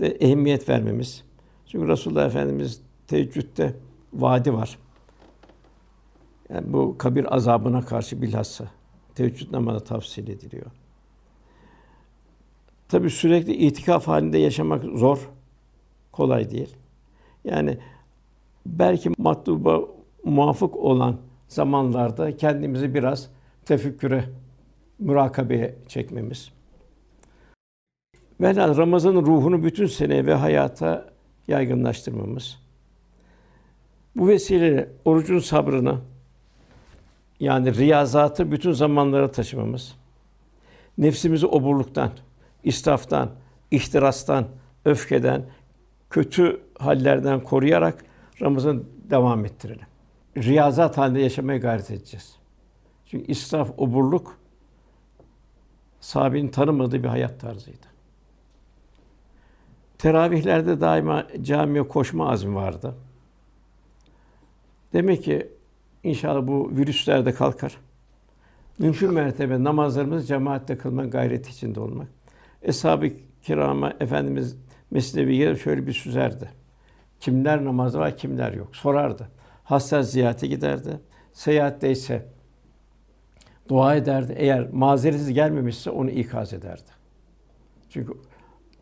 [0.00, 1.24] de ehemmiyet vermemiz.
[1.66, 3.74] Çünkü Resulullah Efendimiz teheccüdde
[4.12, 4.78] vaadi var.
[6.48, 8.64] Yani bu kabir azabına karşı bilhassa
[9.14, 10.66] teheccüd namazı tavsiye ediliyor.
[12.88, 15.30] Tabi sürekli itikaf halinde yaşamak zor,
[16.12, 16.76] kolay değil.
[17.44, 17.78] Yani
[18.66, 19.80] belki matluba
[20.24, 21.16] muvafık olan
[21.48, 23.30] zamanlarda kendimizi biraz
[23.64, 24.24] tefekküre,
[24.98, 26.50] mürakabeye çekmemiz.
[28.40, 31.12] Velhâsıl Ramazan'ın ruhunu bütün sene ve hayata
[31.48, 32.58] yaygınlaştırmamız.
[34.16, 35.98] Bu vesileyle orucun sabrını
[37.40, 39.94] yani riyazatı bütün zamanlara taşımamız.
[40.98, 42.10] Nefsimizi oburluktan,
[42.64, 43.30] israftan,
[43.70, 44.46] ihtirastan,
[44.84, 45.44] öfkeden,
[46.10, 48.04] kötü hallerden koruyarak
[48.42, 49.86] Ramazan devam ettirelim.
[50.36, 52.36] Riyazat halinde yaşamaya gayret edeceğiz.
[53.06, 54.38] Çünkü israf, oburluk
[56.00, 57.86] sahabenin tanımadığı bir hayat tarzıydı.
[59.98, 62.94] Teravihlerde daima camiye koşma azmi vardı.
[64.92, 65.53] Demek ki
[66.04, 67.76] inşallah bu virüsler de kalkar.
[68.78, 72.08] Mümkün mertebe namazlarımızı cemaatle kılma gayreti içinde olmak.
[72.62, 73.10] Eshab-ı
[73.42, 74.56] kirama Efendimiz
[74.90, 76.50] Mesnevi'ye şöyle bir süzerdi.
[77.20, 78.76] Kimler namazı var, kimler yok.
[78.76, 79.28] Sorardı.
[79.64, 81.00] Hasta ziyarete giderdi.
[81.32, 82.26] Seyahatteyse
[83.68, 84.34] dua ederdi.
[84.36, 86.90] Eğer mazereti gelmemişse onu ikaz ederdi.
[87.90, 88.12] Çünkü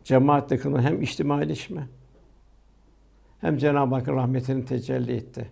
[0.03, 1.87] cemaatle kılma hem içtimaileşme
[3.41, 5.51] hem Cenab-ı Hakk'ın rahmetinin tecelli etti.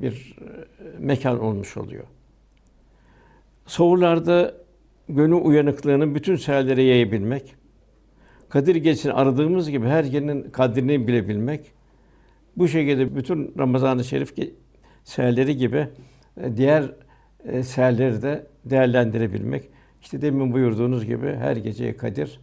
[0.00, 2.04] Bir e, mekan olmuş oluyor.
[3.66, 4.54] Soğurlarda
[5.08, 7.54] gönül uyanıklığını bütün seherlere yayabilmek,
[8.48, 11.72] Kadir Gecesi'ni aradığımız gibi her yerinin kadrini bilebilmek,
[12.56, 14.34] bu şekilde bütün Ramazan-ı Şerif
[15.04, 15.88] seherleri gibi
[16.40, 16.92] e, diğer
[17.44, 19.68] e, seherleri de değerlendirebilmek.
[20.02, 22.40] İşte demin buyurduğunuz gibi her geceye Kadir,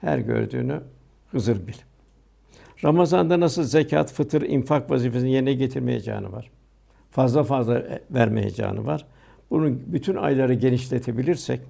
[0.00, 0.80] her gördüğünü
[1.30, 1.74] Hızır bil.
[2.84, 6.50] Ramazan'da nasıl zekat, fıtır, infak vazifesini yerine getirme heyecanı var.
[7.16, 9.06] Fazla fazla e, verme heyecanı var.
[9.50, 11.60] Bunun bütün ayları genişletebilirsek,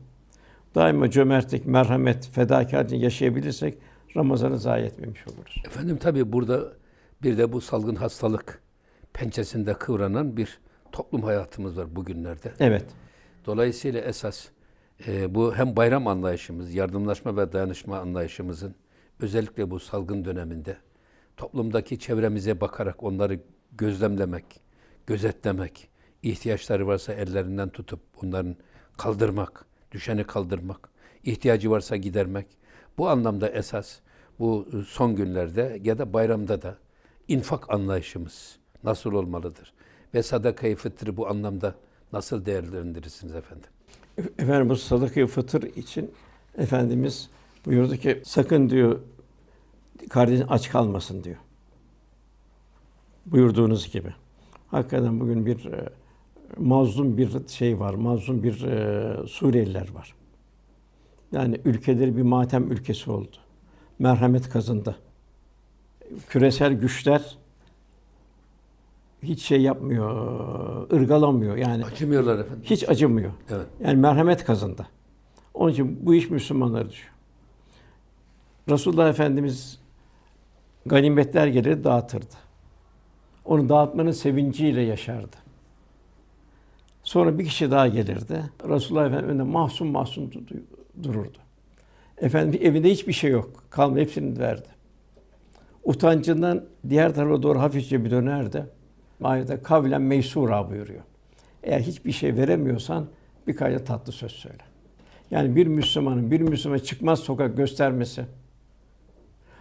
[0.74, 3.78] daima cömertlik, merhamet, fedakarlık yaşayabilirsek
[4.16, 5.62] Ramazan'ı zayi etmemiş oluruz.
[5.66, 6.72] Efendim tabii burada
[7.22, 8.62] Bir de bu salgın hastalık
[9.12, 10.58] pençesinde kıvranan bir
[10.92, 12.52] toplum hayatımız var bugünlerde.
[12.60, 12.84] Evet.
[13.46, 14.48] Dolayısıyla esas
[15.06, 18.74] e, bu hem bayram anlayışımız, yardımlaşma ve dayanışma anlayışımızın
[19.20, 20.76] özellikle bu salgın döneminde
[21.36, 23.40] toplumdaki çevremize bakarak onları
[23.72, 24.65] gözlemlemek,
[25.06, 25.88] gözetlemek,
[26.22, 28.56] ihtiyaçları varsa ellerinden tutup onların
[28.96, 30.88] kaldırmak, düşeni kaldırmak,
[31.24, 32.46] ihtiyacı varsa gidermek.
[32.98, 33.98] Bu anlamda esas
[34.38, 36.78] bu son günlerde ya da bayramda da
[37.28, 39.72] infak anlayışımız nasıl olmalıdır?
[40.14, 41.74] Ve sadaka-i fıtrı bu anlamda
[42.12, 43.70] nasıl değerlendirirsiniz efendim?
[44.38, 46.10] Efendim bu sadaka fıtır için
[46.58, 47.30] Efendimiz
[47.66, 49.00] buyurdu ki sakın diyor
[50.10, 51.36] kardeşin aç kalmasın diyor.
[53.26, 54.14] Buyurduğunuz gibi.
[54.66, 55.88] Hakikaten bugün bir e,
[56.58, 60.14] mazlum bir şey var, mazlum bir e, Suriyeliler var.
[61.32, 63.36] Yani ülkeleri bir matem ülkesi oldu.
[63.98, 64.96] Merhamet kazındı.
[66.28, 67.38] Küresel güçler
[69.22, 71.84] hiç şey yapmıyor, ırgalamıyor yani.
[71.84, 72.62] Acımıyorlar efendim.
[72.64, 73.30] Hiç acımıyor.
[73.50, 73.66] Evet.
[73.80, 74.86] Yani merhamet kazındı.
[75.54, 77.12] Onun için bu iş Müslümanlara düşüyor.
[78.68, 79.78] Resulullah Efendimiz
[80.86, 82.45] ganimetler gelir dağıtırdı.
[83.46, 85.36] Onu dağıtmanın sevinciyle yaşardı.
[87.02, 88.50] Sonra bir kişi daha gelirdi.
[88.68, 90.32] Resulullah Efendimiz önünde mahzun mahzun
[91.02, 91.38] dururdu.
[92.18, 93.64] Efendim evinde hiçbir şey yok.
[93.70, 94.68] Kalma hepsini verdi.
[95.84, 98.66] Utancından diğer tarafa doğru hafifçe bir dönerdi.
[99.22, 101.02] Ayette kavlen meysura buyuruyor.
[101.62, 103.06] Eğer hiçbir şey veremiyorsan
[103.46, 104.62] birkaç tatlı söz söyle.
[105.30, 108.24] Yani bir Müslümanın bir Müslümana çıkmaz sokak göstermesi.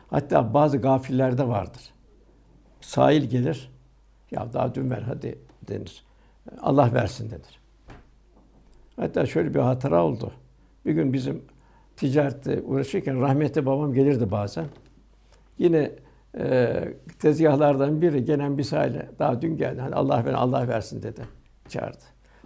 [0.08, 1.82] Hatta bazı gafillerde vardır.
[2.82, 3.75] Sahil gelir.
[4.32, 6.04] Ya daha dün ver hadi denir.
[6.62, 7.60] Allah versin denir.
[8.96, 10.32] Hatta şöyle bir hatıra oldu.
[10.86, 11.42] Bir gün bizim
[11.96, 14.66] ticarette uğraşırken rahmetli babam gelirdi bazen.
[15.58, 15.92] Yine
[16.38, 16.84] e,
[17.20, 19.82] tezgahlardan biri gelen bir sahile daha dün geldi.
[19.82, 21.22] Hani Allah ver Allah versin dedi.
[21.70, 22.04] Çağırdı.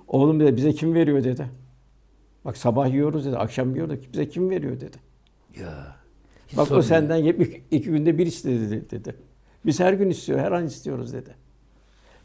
[0.08, 1.50] Oğlum dedi bize kim veriyor dedi.
[2.46, 4.98] Bak sabah yiyoruz dedi, akşam yiyoruz bize kim veriyor dedi.
[5.60, 5.96] Ya.
[6.58, 9.16] Bak o senden yep iki günde bir istedi dedi, dedi.
[9.66, 11.36] Biz her gün istiyor, her an istiyoruz dedi.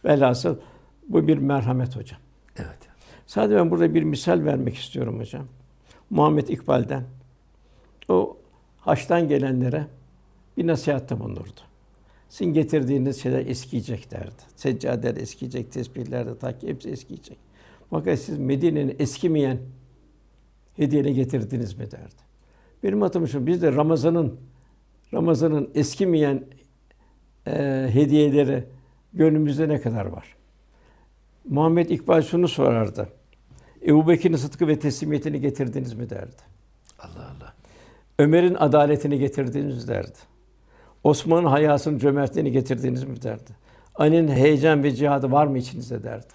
[0.05, 0.57] Velhasıl
[1.09, 2.21] bu bir merhamet hocam.
[2.57, 2.79] Evet.
[3.27, 5.47] Sadece ben burada bir misal vermek istiyorum hocam.
[6.11, 7.05] Muhammed İkbal'den.
[8.09, 8.37] O
[8.81, 9.87] haçtan gelenlere
[10.57, 11.61] bir nasihatte bulunurdu.
[12.29, 14.43] Sizin getirdiğiniz şeyler eskiyecek derdi.
[14.57, 17.39] Seccadeler eskiyecek, tesbihler de takip hepsi eskiyecek.
[17.91, 19.59] Fakat siz Medine'nin eskimeyen
[20.77, 22.25] hediyeni getirdiniz mi derdi.
[22.83, 24.41] Benim hatırım şu, biz de Ramazan'ın
[25.15, 26.45] Ramazan'ın eskimeyen
[27.47, 27.53] e,
[27.93, 28.65] hediyeleri
[29.15, 30.37] gönlümüzde ne kadar var?
[31.49, 33.09] Muhammed İkbal şunu sorardı.
[33.87, 36.43] Ebu Bekir'in sıdkı ve teslimiyetini getirdiniz mi derdi.
[36.99, 37.55] Allah Allah.
[38.19, 40.19] Ömer'in adaletini getirdiniz derdi.
[41.05, 43.51] Osman'ın hayasını, cömertliğini getirdiniz mi derdi.
[43.95, 46.33] Ali'nin heyecan ve cihadı var mı içinizde derdi.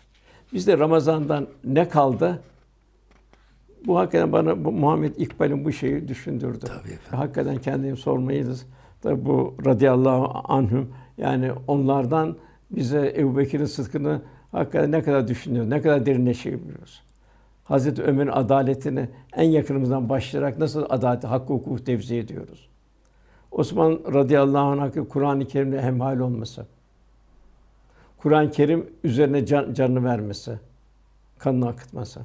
[0.54, 2.40] Bizde Ramazan'dan ne kaldı?
[3.86, 6.66] Bu hakikaten bana bu Muhammed İkbal'in bu şeyi düşündürdü.
[6.66, 7.18] Tabii efendim.
[7.18, 8.66] Hakikaten kendimi sormayız.
[9.02, 12.38] Tabi bu radıyallahu anhüm yani onlardan
[12.72, 17.02] bize Ebu Bekir'in sıdkını hakikaten ne kadar düşünüyoruz, ne kadar derinleşebiliyoruz.
[17.64, 22.70] Hazreti Ömer'in adaletini en yakınımızdan başlayarak nasıl adaleti, hakkı, hukuku tevzi ediyoruz.
[23.52, 26.66] Osman radıyallahu anh Kur'an-ı Kerim'le hemhal olması.
[28.18, 30.60] Kur'an-ı Kerim üzerine can, canını vermesi,
[31.38, 32.22] kanını akıtması.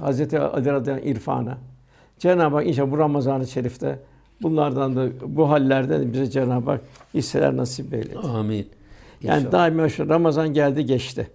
[0.00, 1.58] Hazreti Ali radıyallahu anh irfana.
[2.18, 3.98] Cenab-ı Hak inşallah bu Ramazan-ı Şerif'te
[4.42, 6.80] bunlardan da bu hallerden de bize Cenab-ı Hak
[7.14, 8.18] hisseler nasip eyledi.
[8.18, 8.68] Amin.
[9.22, 9.52] Yani İnşallah.
[9.52, 11.30] daima şu Ramazan geldi geçti.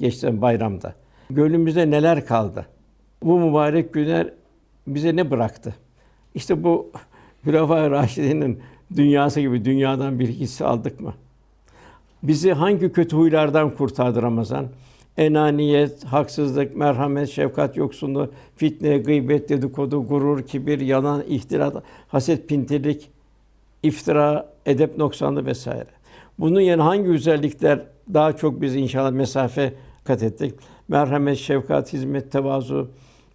[0.00, 0.94] Geçti bayramda.
[1.30, 2.66] Gönlümüzde neler kaldı?
[3.22, 4.32] Bu mübarek günler
[4.86, 5.74] bize ne bıraktı?
[6.34, 6.92] İşte bu
[7.46, 8.60] Hülefâ-i Raşidîn'in
[8.96, 11.14] dünyası gibi dünyadan bir hisse aldık mı?
[12.22, 14.66] Bizi hangi kötü huylardan kurtardı Ramazan?
[15.16, 23.10] Enaniyet, haksızlık, merhamet, şefkat yoksunluğu, fitne, gıybet, dedikodu, gurur, kibir, yalan, ihtilat, haset, pintilik,
[23.82, 25.86] iftira, edep noksanlığı vesaire.
[26.40, 29.74] Bunun yerine hangi özellikler daha çok bizi inşallah mesafe
[30.04, 30.54] kat ettik?
[30.88, 32.90] Merhamet, şefkat, hizmet, tevazu,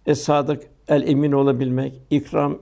[0.06, 2.58] es-sadık, el-emin olabilmek, ikram,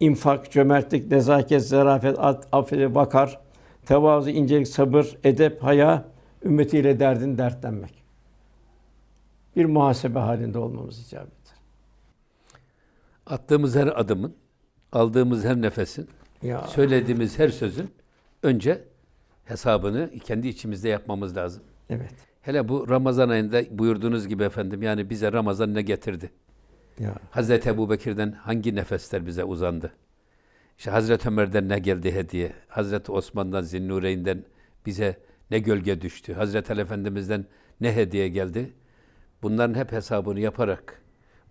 [0.00, 2.18] infak, cömertlik, nezaket, zarafet,
[2.52, 3.40] affet, vakar,
[3.86, 6.04] tevazu, incelik, sabır, edep, haya,
[6.44, 8.02] ümmetiyle derdin dertlenmek.
[9.56, 11.56] Bir muhasebe halinde olmamız icap eder.
[13.26, 14.34] Attığımız her adımın,
[14.92, 16.08] aldığımız her nefesin,
[16.42, 17.90] Ya söylediğimiz her sözün
[18.42, 18.93] önce
[19.44, 21.62] hesabını kendi içimizde yapmamız lazım.
[21.90, 22.14] evet.
[22.42, 26.30] Hele bu Ramazan ayında buyurduğunuz gibi efendim yani bize Ramazan ne getirdi?
[26.98, 29.92] Ya Hazreti Ebu Bekir'den hangi nefesler bize uzandı?
[30.78, 32.52] İşte Hazreti Ömer'den ne geldi hediye?
[32.68, 34.44] Hazreti Osman'dan, Zinnureyn'den
[34.86, 35.16] Bize
[35.50, 36.34] ne gölge düştü.
[36.34, 37.44] Hazreti Ali Efendimiz'den
[37.80, 38.72] ne hediye geldi.
[39.42, 41.02] Bunların hep hesabını yaparak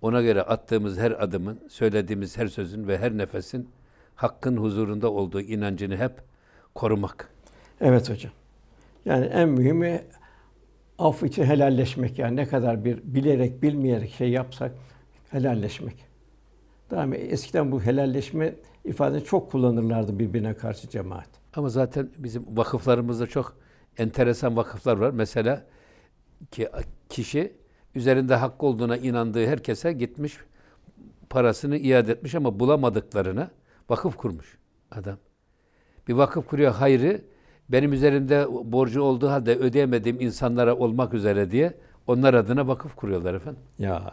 [0.01, 3.69] ona göre attığımız her adımın, söylediğimiz her sözün ve her nefesin
[4.15, 6.11] hakkın huzurunda olduğu inancını hep
[6.75, 7.32] korumak.
[7.83, 8.31] Evet hocam.
[9.05, 10.01] Yani en mühimi
[10.99, 14.71] af için helalleşmek yani ne kadar bir bilerek bilmeyerek şey yapsak
[15.29, 16.05] helalleşmek.
[16.91, 21.29] Daha eskiden bu helalleşme ifadesi çok kullanırlardı birbirine karşı cemaat.
[21.55, 23.57] Ama zaten bizim vakıflarımızda çok
[23.97, 25.11] enteresan vakıflar var.
[25.11, 25.65] Mesela
[26.51, 26.69] ki
[27.09, 27.51] kişi
[27.95, 30.37] üzerinde hakkı olduğuna inandığı herkese gitmiş
[31.29, 33.51] parasını iade etmiş ama bulamadıklarına
[33.89, 34.57] vakıf kurmuş
[34.91, 35.17] adam.
[36.07, 37.32] Bir vakıf kuruyor hayrı
[37.69, 41.73] benim üzerimde borcu olduğu halde ödeyemediğim insanlara olmak üzere diye
[42.07, 43.61] onlar adına vakıf kuruyorlar efendim.
[43.79, 44.11] Ya.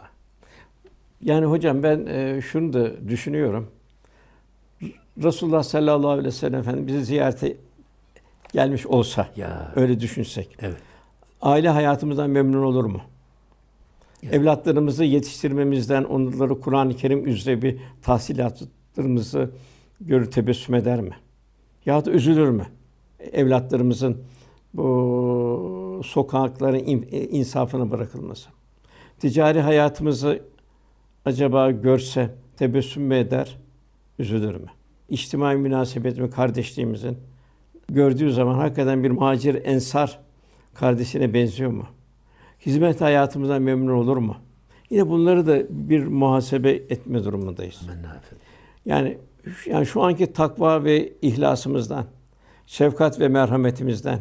[1.23, 3.71] Yani hocam ben e, şunu da düşünüyorum.
[5.23, 7.57] Resulullah sallallahu aleyhi ve sellem Efendimiz bizi ziyarete
[8.53, 9.71] gelmiş olsa, Ya.
[9.75, 10.77] öyle düşünsek, Evet.
[11.41, 13.01] aile hayatımızdan memnun olur mu?
[14.31, 19.51] Evlatlarımızı yetiştirmemizden, onları Kur'an-ı Kerim üzere bir tahsilatlarımızı
[20.01, 21.15] görür tebessüm eder mi?
[21.85, 22.65] Ya da üzülür mü?
[23.33, 24.17] Evlatlarımızın
[24.73, 28.49] bu sokakların in- insafına bırakılması.
[29.19, 30.41] Ticari hayatımızı
[31.25, 33.57] acaba görse tebessüm mü eder,
[34.19, 34.67] üzülür mü?
[35.09, 37.17] İçtimai münasebetimi kardeşliğimizin
[37.89, 40.19] gördüğü zaman hakikaten bir muhacir ensar
[40.73, 41.85] kardeşine benziyor mu?
[42.65, 44.35] Hizmet hayatımızdan memnun olur mu?
[44.89, 47.81] Yine bunları da bir muhasebe etme durumundayız.
[48.85, 49.17] Yani
[49.65, 52.05] yani şu anki takva ve ihlasımızdan,
[52.65, 54.19] şefkat ve merhametimizden,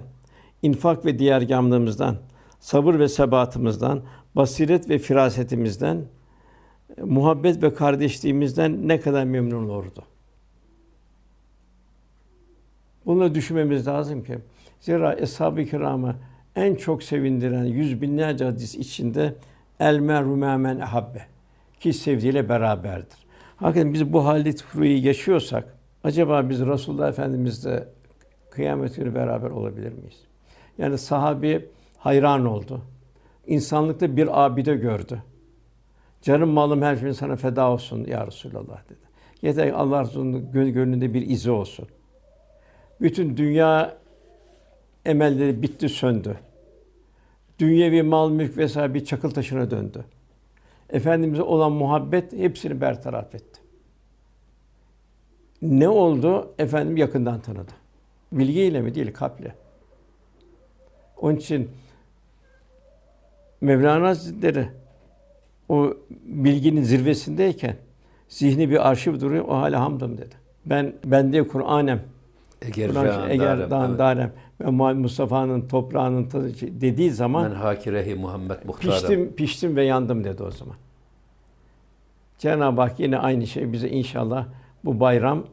[0.62, 2.16] infak ve diğergamlığımızdan,
[2.60, 4.02] sabır ve sebatımızdan,
[4.36, 6.04] basiret ve firasetimizden,
[7.04, 10.04] muhabbet ve kardeşliğimizden ne kadar memnun olurdu.
[13.06, 14.38] Bunu düşünmemiz lazım ki
[14.80, 16.16] zira eshab-ı kiramı
[16.56, 19.34] en çok sevindiren yüz binlerce hadis içinde
[19.80, 21.26] el meru men ehabbe
[21.80, 23.18] ki sevdiğiyle beraberdir.
[23.56, 27.88] Hakikaten biz bu halit furuyu yaşıyorsak acaba biz Resulullah Efendimizle
[28.50, 30.20] kıyamet günü beraber olabilir miyiz?
[30.78, 32.82] Yani sahabi hayran oldu.
[33.46, 35.22] İnsanlıkta bir abide gördü.
[36.22, 39.10] Canım malım her şeyim sana feda olsun ya Resulallah dedi.
[39.42, 41.88] Yeter ki Allah Resulü'nün gönlünde bir izi olsun.
[43.00, 43.96] Bütün dünya
[45.06, 46.36] emelleri bitti, söndü.
[47.58, 50.04] Dünyevi mal, mülk vesaire bir çakıl taşına döndü.
[50.90, 53.60] Efendimiz'e olan muhabbet hepsini bertaraf etti.
[55.62, 56.54] Ne oldu?
[56.58, 57.72] Efendim yakından tanıdı.
[58.32, 58.94] Bilgiyle mi?
[58.94, 59.54] Değil, kalple.
[61.16, 61.70] Onun için
[63.60, 64.68] Mevlana Hazretleri
[65.68, 67.76] o bilginin zirvesindeyken
[68.28, 69.44] zihni bir arşiv duruyor.
[69.48, 70.34] O hala hamdım dedi.
[70.66, 72.00] Ben bende Kur'anem
[72.62, 78.56] Eğer Kur'an eğer darem, dağın darem ve Mustafa'nın toprağının tadı dediği zaman Men hakirehi Muhammed
[78.64, 78.94] muhtarım.
[78.94, 80.76] piştim piştim ve yandım dedi o zaman.
[82.38, 84.46] Cenab-ı Hak yine aynı şey bize inşallah
[84.84, 85.44] bu bayram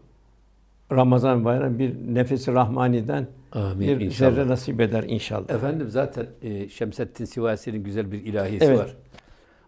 [0.92, 4.32] Ramazan bayramı bir nefesi rahmaniden Amin bir inşallah.
[4.36, 5.50] zerre nasip eder inşallah.
[5.50, 8.80] Efendim zaten e, Şemseddin Sivasi'nin güzel bir ilahisi Evet.
[8.80, 8.96] var.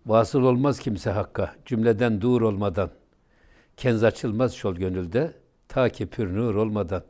[0.06, 2.90] Vasıl olmaz kimse hakka, cümleden dur olmadan.
[3.78, 5.32] Kenz açılmaz şol gönülde,
[5.68, 7.04] ta ki pür nur olmadan.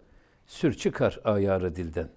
[0.48, 2.08] Sür çıkar ayarı dilden.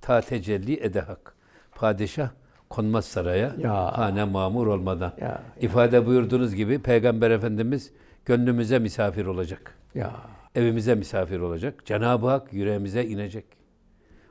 [0.00, 1.34] Ta tecelli ede hak.
[1.74, 2.30] Padişah
[2.70, 3.98] konmaz saraya, Ya.
[3.98, 5.12] hane mamur olmadan.
[5.20, 7.90] Ya, İfade buyurduğunuz gibi Peygamber Efendimiz
[8.24, 9.74] gönlümüze misafir olacak.
[9.94, 10.12] ya
[10.54, 11.86] Evimize misafir olacak.
[11.86, 13.44] Cenab-ı Hak yüreğimize inecek.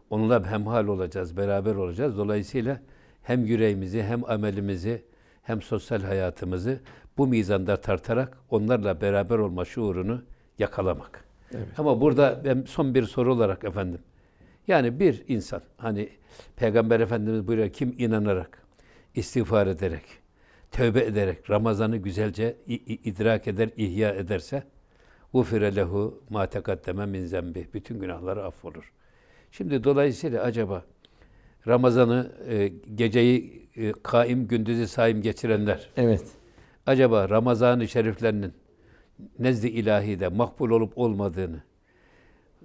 [0.09, 2.17] Onunla hemhal olacağız, beraber olacağız.
[2.17, 2.81] Dolayısıyla
[3.23, 5.03] hem yüreğimizi, hem amelimizi,
[5.43, 6.79] hem sosyal hayatımızı
[7.17, 10.23] bu mizanda tartarak onlarla beraber olma şuurunu
[10.59, 11.25] yakalamak.
[11.53, 11.67] Evet.
[11.77, 13.99] Ama burada ben son bir soru olarak efendim.
[14.67, 16.09] Yani bir insan hani
[16.55, 18.63] Peygamber Efendimiz buyuruyor kim inanarak,
[19.15, 20.03] istiğfar ederek,
[20.71, 24.63] tövbe ederek Ramazan'ı güzelce idrak eder, ihya ederse
[25.33, 27.67] ufire lehu ma tekaddeme min zembi.
[27.73, 28.91] Bütün günahları affolur.
[29.51, 30.83] Şimdi dolayısıyla acaba
[31.67, 36.25] Ramazan'ı e, geceyi e, kaim gündüzü saim geçirenler evet.
[36.85, 38.53] acaba Ramazan-ı Şeriflerinin
[39.39, 41.61] nezd-i ilahide makbul olup olmadığını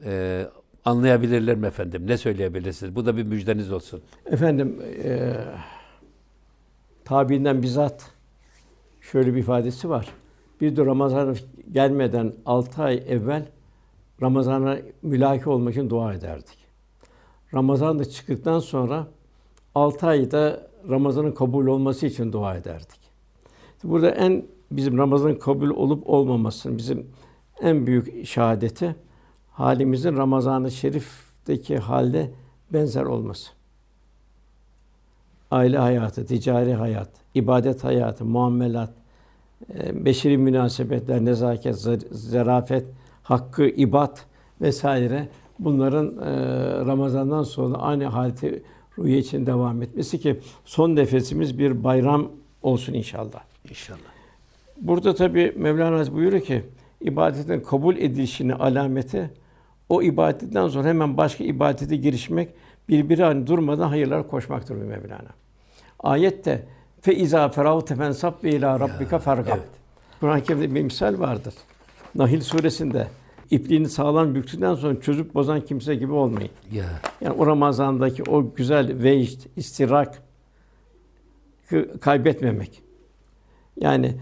[0.05, 0.47] e,
[0.85, 2.07] anlayabilirler mi efendim?
[2.07, 2.97] Ne söyleyebilirsiniz?
[2.97, 4.03] Bu da bir müjdeniz olsun.
[4.27, 5.37] Efendim eee
[7.05, 8.11] tabiinden bizzat
[9.01, 10.09] şöyle bir ifadesi var.
[10.63, 11.37] Bir de Ramazan
[11.73, 13.47] gelmeden 6 ay evvel
[14.23, 16.59] Ramazan'a mülaki olmak için dua ederdik.
[17.55, 19.07] Ramazan da çıktıktan sonra
[19.75, 23.01] 6 ayda Ramazan'ın kabul olması için dua ederdik.
[23.85, 27.07] Burada en bizim Ramazan'ın kabul olup olmamasının bizim
[27.61, 28.97] en büyük şehadeti
[29.51, 32.31] halimizin Ramazan-ı Şerif'teki halde
[32.73, 33.51] benzer olması.
[35.51, 39.02] Aile hayatı, ticari hayat, ibadet hayatı, muamelat,
[39.93, 41.77] beşeri münasebetler, nezaket,
[42.11, 42.87] zarafet,
[43.23, 44.27] hakkı, ibat
[44.61, 46.31] vesaire bunların e,
[46.87, 48.63] Ramazan'dan sonra aynı halde
[48.99, 52.29] ruhiye için devam etmesi ki son nefesimiz bir bayram
[52.63, 53.41] olsun inşallah.
[53.71, 53.99] İnşallah.
[54.81, 56.65] Burada tabi Mevlana buyuruyor ki
[57.01, 59.31] ibadetin kabul edilişinin alameti
[59.89, 62.49] o ibadetten sonra hemen başka ibadete girişmek
[62.89, 65.31] birbiri hani durmadan hayırlar koşmaktır bu Mevlana.
[65.99, 66.67] Ayette
[67.03, 69.57] fe iza feravte fensab ve ila rabbika fargab.
[69.57, 69.69] evet.
[70.21, 71.55] Kur'an-ı Kerim'de bir misal vardır.
[72.15, 73.09] Nahil suresinde
[73.51, 76.51] ipliğini sağlam büktükten sonra çözüp bozan kimse gibi olmayın.
[76.73, 76.85] Ya
[77.21, 80.23] Yani o Ramazan'daki o güzel vecd, istirak
[82.01, 82.83] kaybetmemek.
[83.81, 84.15] Yani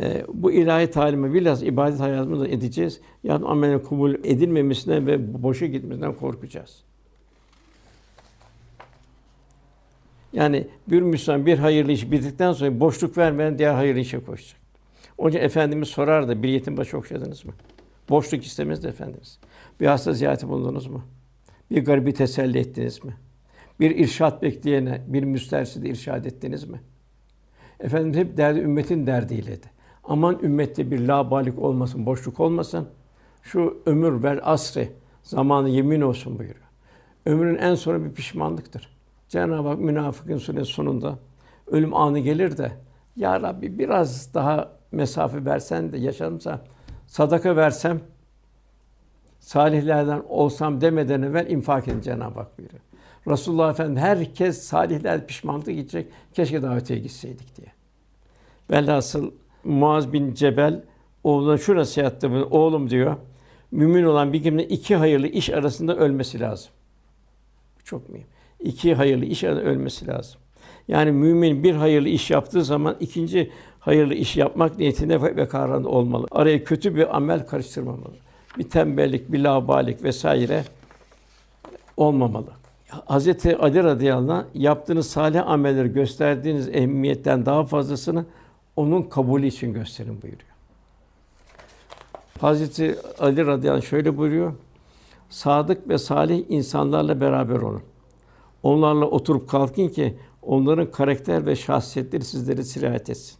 [0.00, 3.00] e, bu ilahi talimi biraz ibadet hayatımızda edeceğiz.
[3.24, 6.84] Yani amelin kabul edilmemesinden ve boşa gitmesinden korkacağız.
[10.32, 14.60] Yani bir Müslüman bir hayırlı iş bittikten sonra boşluk vermeden diğer hayırlı işe koşacak.
[15.18, 17.52] Onun için Efendimiz sorardı, bir yetim başı okşadınız mı?
[18.08, 19.38] Boşluk istemezdi Efendimiz.
[19.80, 21.02] Bir hasta ziyareti bulundunuz mu?
[21.70, 23.16] Bir garibi teselli ettiniz mi?
[23.80, 26.80] Bir irşat bekleyene, bir müstersidi irşad ettiniz mi?
[27.80, 29.66] Efendimiz hep derdi ümmetin derdiyleydi.
[30.04, 32.88] Aman ümmette bir labalik olmasın, boşluk olmasın.
[33.42, 36.66] Şu ömür ver asri, zamanı yemin olsun buyuruyor.
[37.26, 38.97] Ömrün en sonu bir pişmanlıktır.
[39.28, 41.18] Cenab-ı Hak münafıkın suresi sonunda
[41.66, 42.72] ölüm anı gelir de
[43.16, 46.64] ya Rabbi biraz daha mesafe versen de yaşarımsa
[47.06, 48.00] sadaka versem
[49.40, 52.82] salihlerden olsam demeden evvel infak edin Cenab-ı Hak buyuruyor.
[53.28, 56.06] Resulullah Efendimiz herkes salihler pişmanlık gidecek.
[56.34, 57.72] Keşke daha gitseydik diye.
[58.70, 59.30] Velhasıl
[59.64, 60.82] Muaz bin Cebel
[61.24, 63.16] oğluna şu nasihatte bunu oğlum diyor.
[63.70, 66.70] Mümin olan bir kimsenin iki hayırlı iş arasında ölmesi lazım.
[67.84, 68.26] Çok mühim.
[68.60, 70.40] İki hayırlı iş ölmesi lazım.
[70.88, 73.50] Yani mümin bir hayırlı iş yaptığı zaman ikinci
[73.80, 76.26] hayırlı iş yapmak niyetinde ve kararında olmalı.
[76.30, 78.14] Araya kötü bir amel karıştırmamalı.
[78.58, 80.64] Bir tembellik, bir labalik vesaire
[81.96, 82.50] olmamalı.
[82.88, 88.24] Hazreti Ali radıyallahu anh yaptığınız salih amelleri gösterdiğiniz ehemmiyetten daha fazlasını
[88.76, 90.48] onun kabulü için gösterin buyuruyor.
[92.40, 94.52] Hazreti Ali radıyallahu anh şöyle buyuruyor.
[95.30, 97.82] Sadık ve salih insanlarla beraber olun.
[98.62, 103.36] Onlarla oturup kalkın ki onların karakter ve şahsiyetleri sizleri sirayet etsin.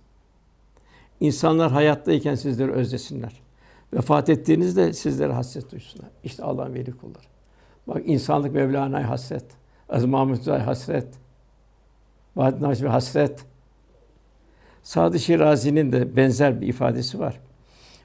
[1.20, 3.40] İnsanlar hayattayken sizleri özlesinler.
[3.94, 6.10] Vefat ettiğinizde sizlere hasret duysunlar.
[6.24, 7.24] İşte Allah'ın veli kulları.
[7.86, 9.44] Bak insanlık Mevlana'ya hasret.
[9.88, 11.06] Aziz Mahmud Hüdayi hasret.
[12.36, 13.44] Bahattin Nakşibendi hasret.
[14.82, 17.40] Sadı Şirazi'nin de benzer bir ifadesi var.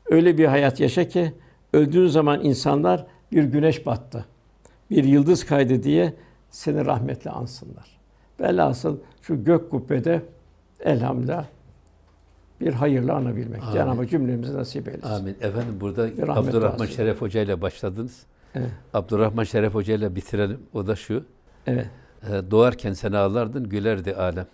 [0.05, 1.33] Öyle bir hayat yaşa ki
[1.73, 4.25] öldüğün zaman insanlar bir güneş battı,
[4.89, 6.13] bir yıldız kaydı diye
[6.53, 7.99] seni rahmetle ansınlar.
[8.39, 10.21] Velhasıl şu gök kubbede
[10.79, 11.45] elhamdülillah
[12.61, 13.63] bir hayırla anabilmek.
[13.63, 13.73] Amin.
[13.73, 15.07] Cenab-ı cümlemizi nasip eylesin.
[15.09, 15.37] amin.
[15.41, 16.87] Efendim burada Abdurrahman duası.
[16.87, 18.25] Şeref Hoca ile başladınız.
[18.55, 18.69] Evet.
[18.93, 20.59] Abdurrahman Şeref Hoca ile bitirelim.
[20.73, 21.23] O da şu.
[21.67, 21.89] Evet.
[22.29, 24.47] e, Doğarken sen ağlardın, gülerdi alem.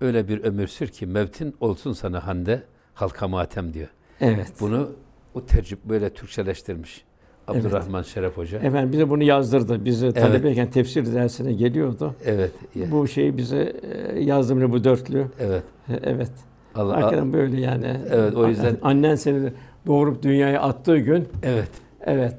[0.00, 2.62] Öyle bir ömür sür ki mevtin olsun sana hande,
[2.94, 3.88] halka matem diyor.
[4.20, 4.52] Evet.
[4.60, 4.90] Bunu
[5.34, 7.04] o tercih böyle Türkçeleştirmiş.
[7.48, 8.58] Abdurrahman Şeref Hoca.
[8.58, 8.66] Evet.
[8.68, 9.84] Efendim bize bunu yazdırdı.
[9.84, 12.14] Bizi talebeyken tefsir dersine geliyordu.
[12.24, 12.50] Evet.
[12.90, 13.72] Bu şeyi bize
[14.12, 15.26] e, yazdı bu dörtlü.
[15.40, 15.62] evet.
[15.88, 16.30] E, Evet.
[16.74, 17.96] Allah, Hakikaten böyle yani.
[18.10, 19.52] Evet, o yüzden- annen seni
[19.86, 21.68] doğurup dünyaya attığı gün evet.
[22.00, 22.34] evet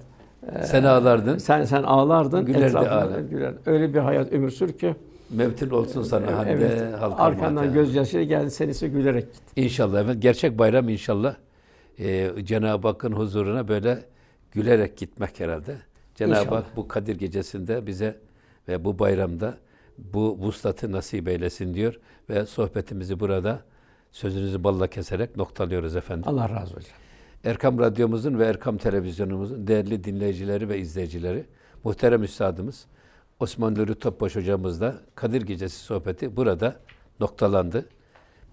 [0.64, 1.38] Sen ağlardın.
[1.38, 3.30] sen sen ağlardın Gülerdi alem.
[3.30, 3.53] güler.
[3.66, 4.95] Öyle bir hayat ömür sür ki
[5.30, 9.41] Mevtin olsun sana hande, evet, halka arkandan gözyaşı geldi sen ise gülerek git.
[9.66, 10.16] İnşallah evet.
[10.22, 11.36] Gerçek bayram inşallah.
[11.99, 13.97] Ee, Cenab-ı Hakk'ın huzuruna böyle
[14.56, 15.78] gülerek gitmek herhalde.
[16.16, 16.56] Cenab-ı.
[16.56, 18.20] Hak bu Kadir gecesinde bize
[18.68, 19.58] ve bu bayramda
[19.97, 21.99] bu vuslatı nasip eylesin diyor
[22.30, 23.62] ve sohbetimizi burada
[24.12, 26.24] sözünüzü balla keserek noktalıyoruz efendim.
[26.28, 26.91] Allah razı olsun.
[27.43, 31.45] Erkam Radyomuzun ve Erkam Televizyonumuzun değerli dinleyicileri ve izleyicileri,
[31.84, 32.86] muhterem üstadımız
[33.39, 36.76] Osman Nuri Topbaş hocamızla Kadir Gecesi sohbeti burada
[37.20, 37.86] noktalandı.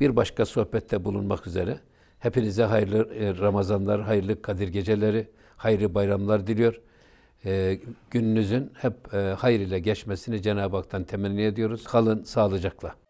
[0.01, 1.81] Bir başka sohbette bulunmak üzere
[2.19, 5.29] hepinize hayırlı e, Ramazanlar, hayırlı Kadir Geceleri,
[5.63, 6.81] hayırlı bayramlar diliyor.
[7.45, 11.85] E, gününüzün hep e, hayır ile geçmesini Cenab-ı Hak'tan temenni ediyoruz.
[11.85, 13.02] Kalın sağlıcakla.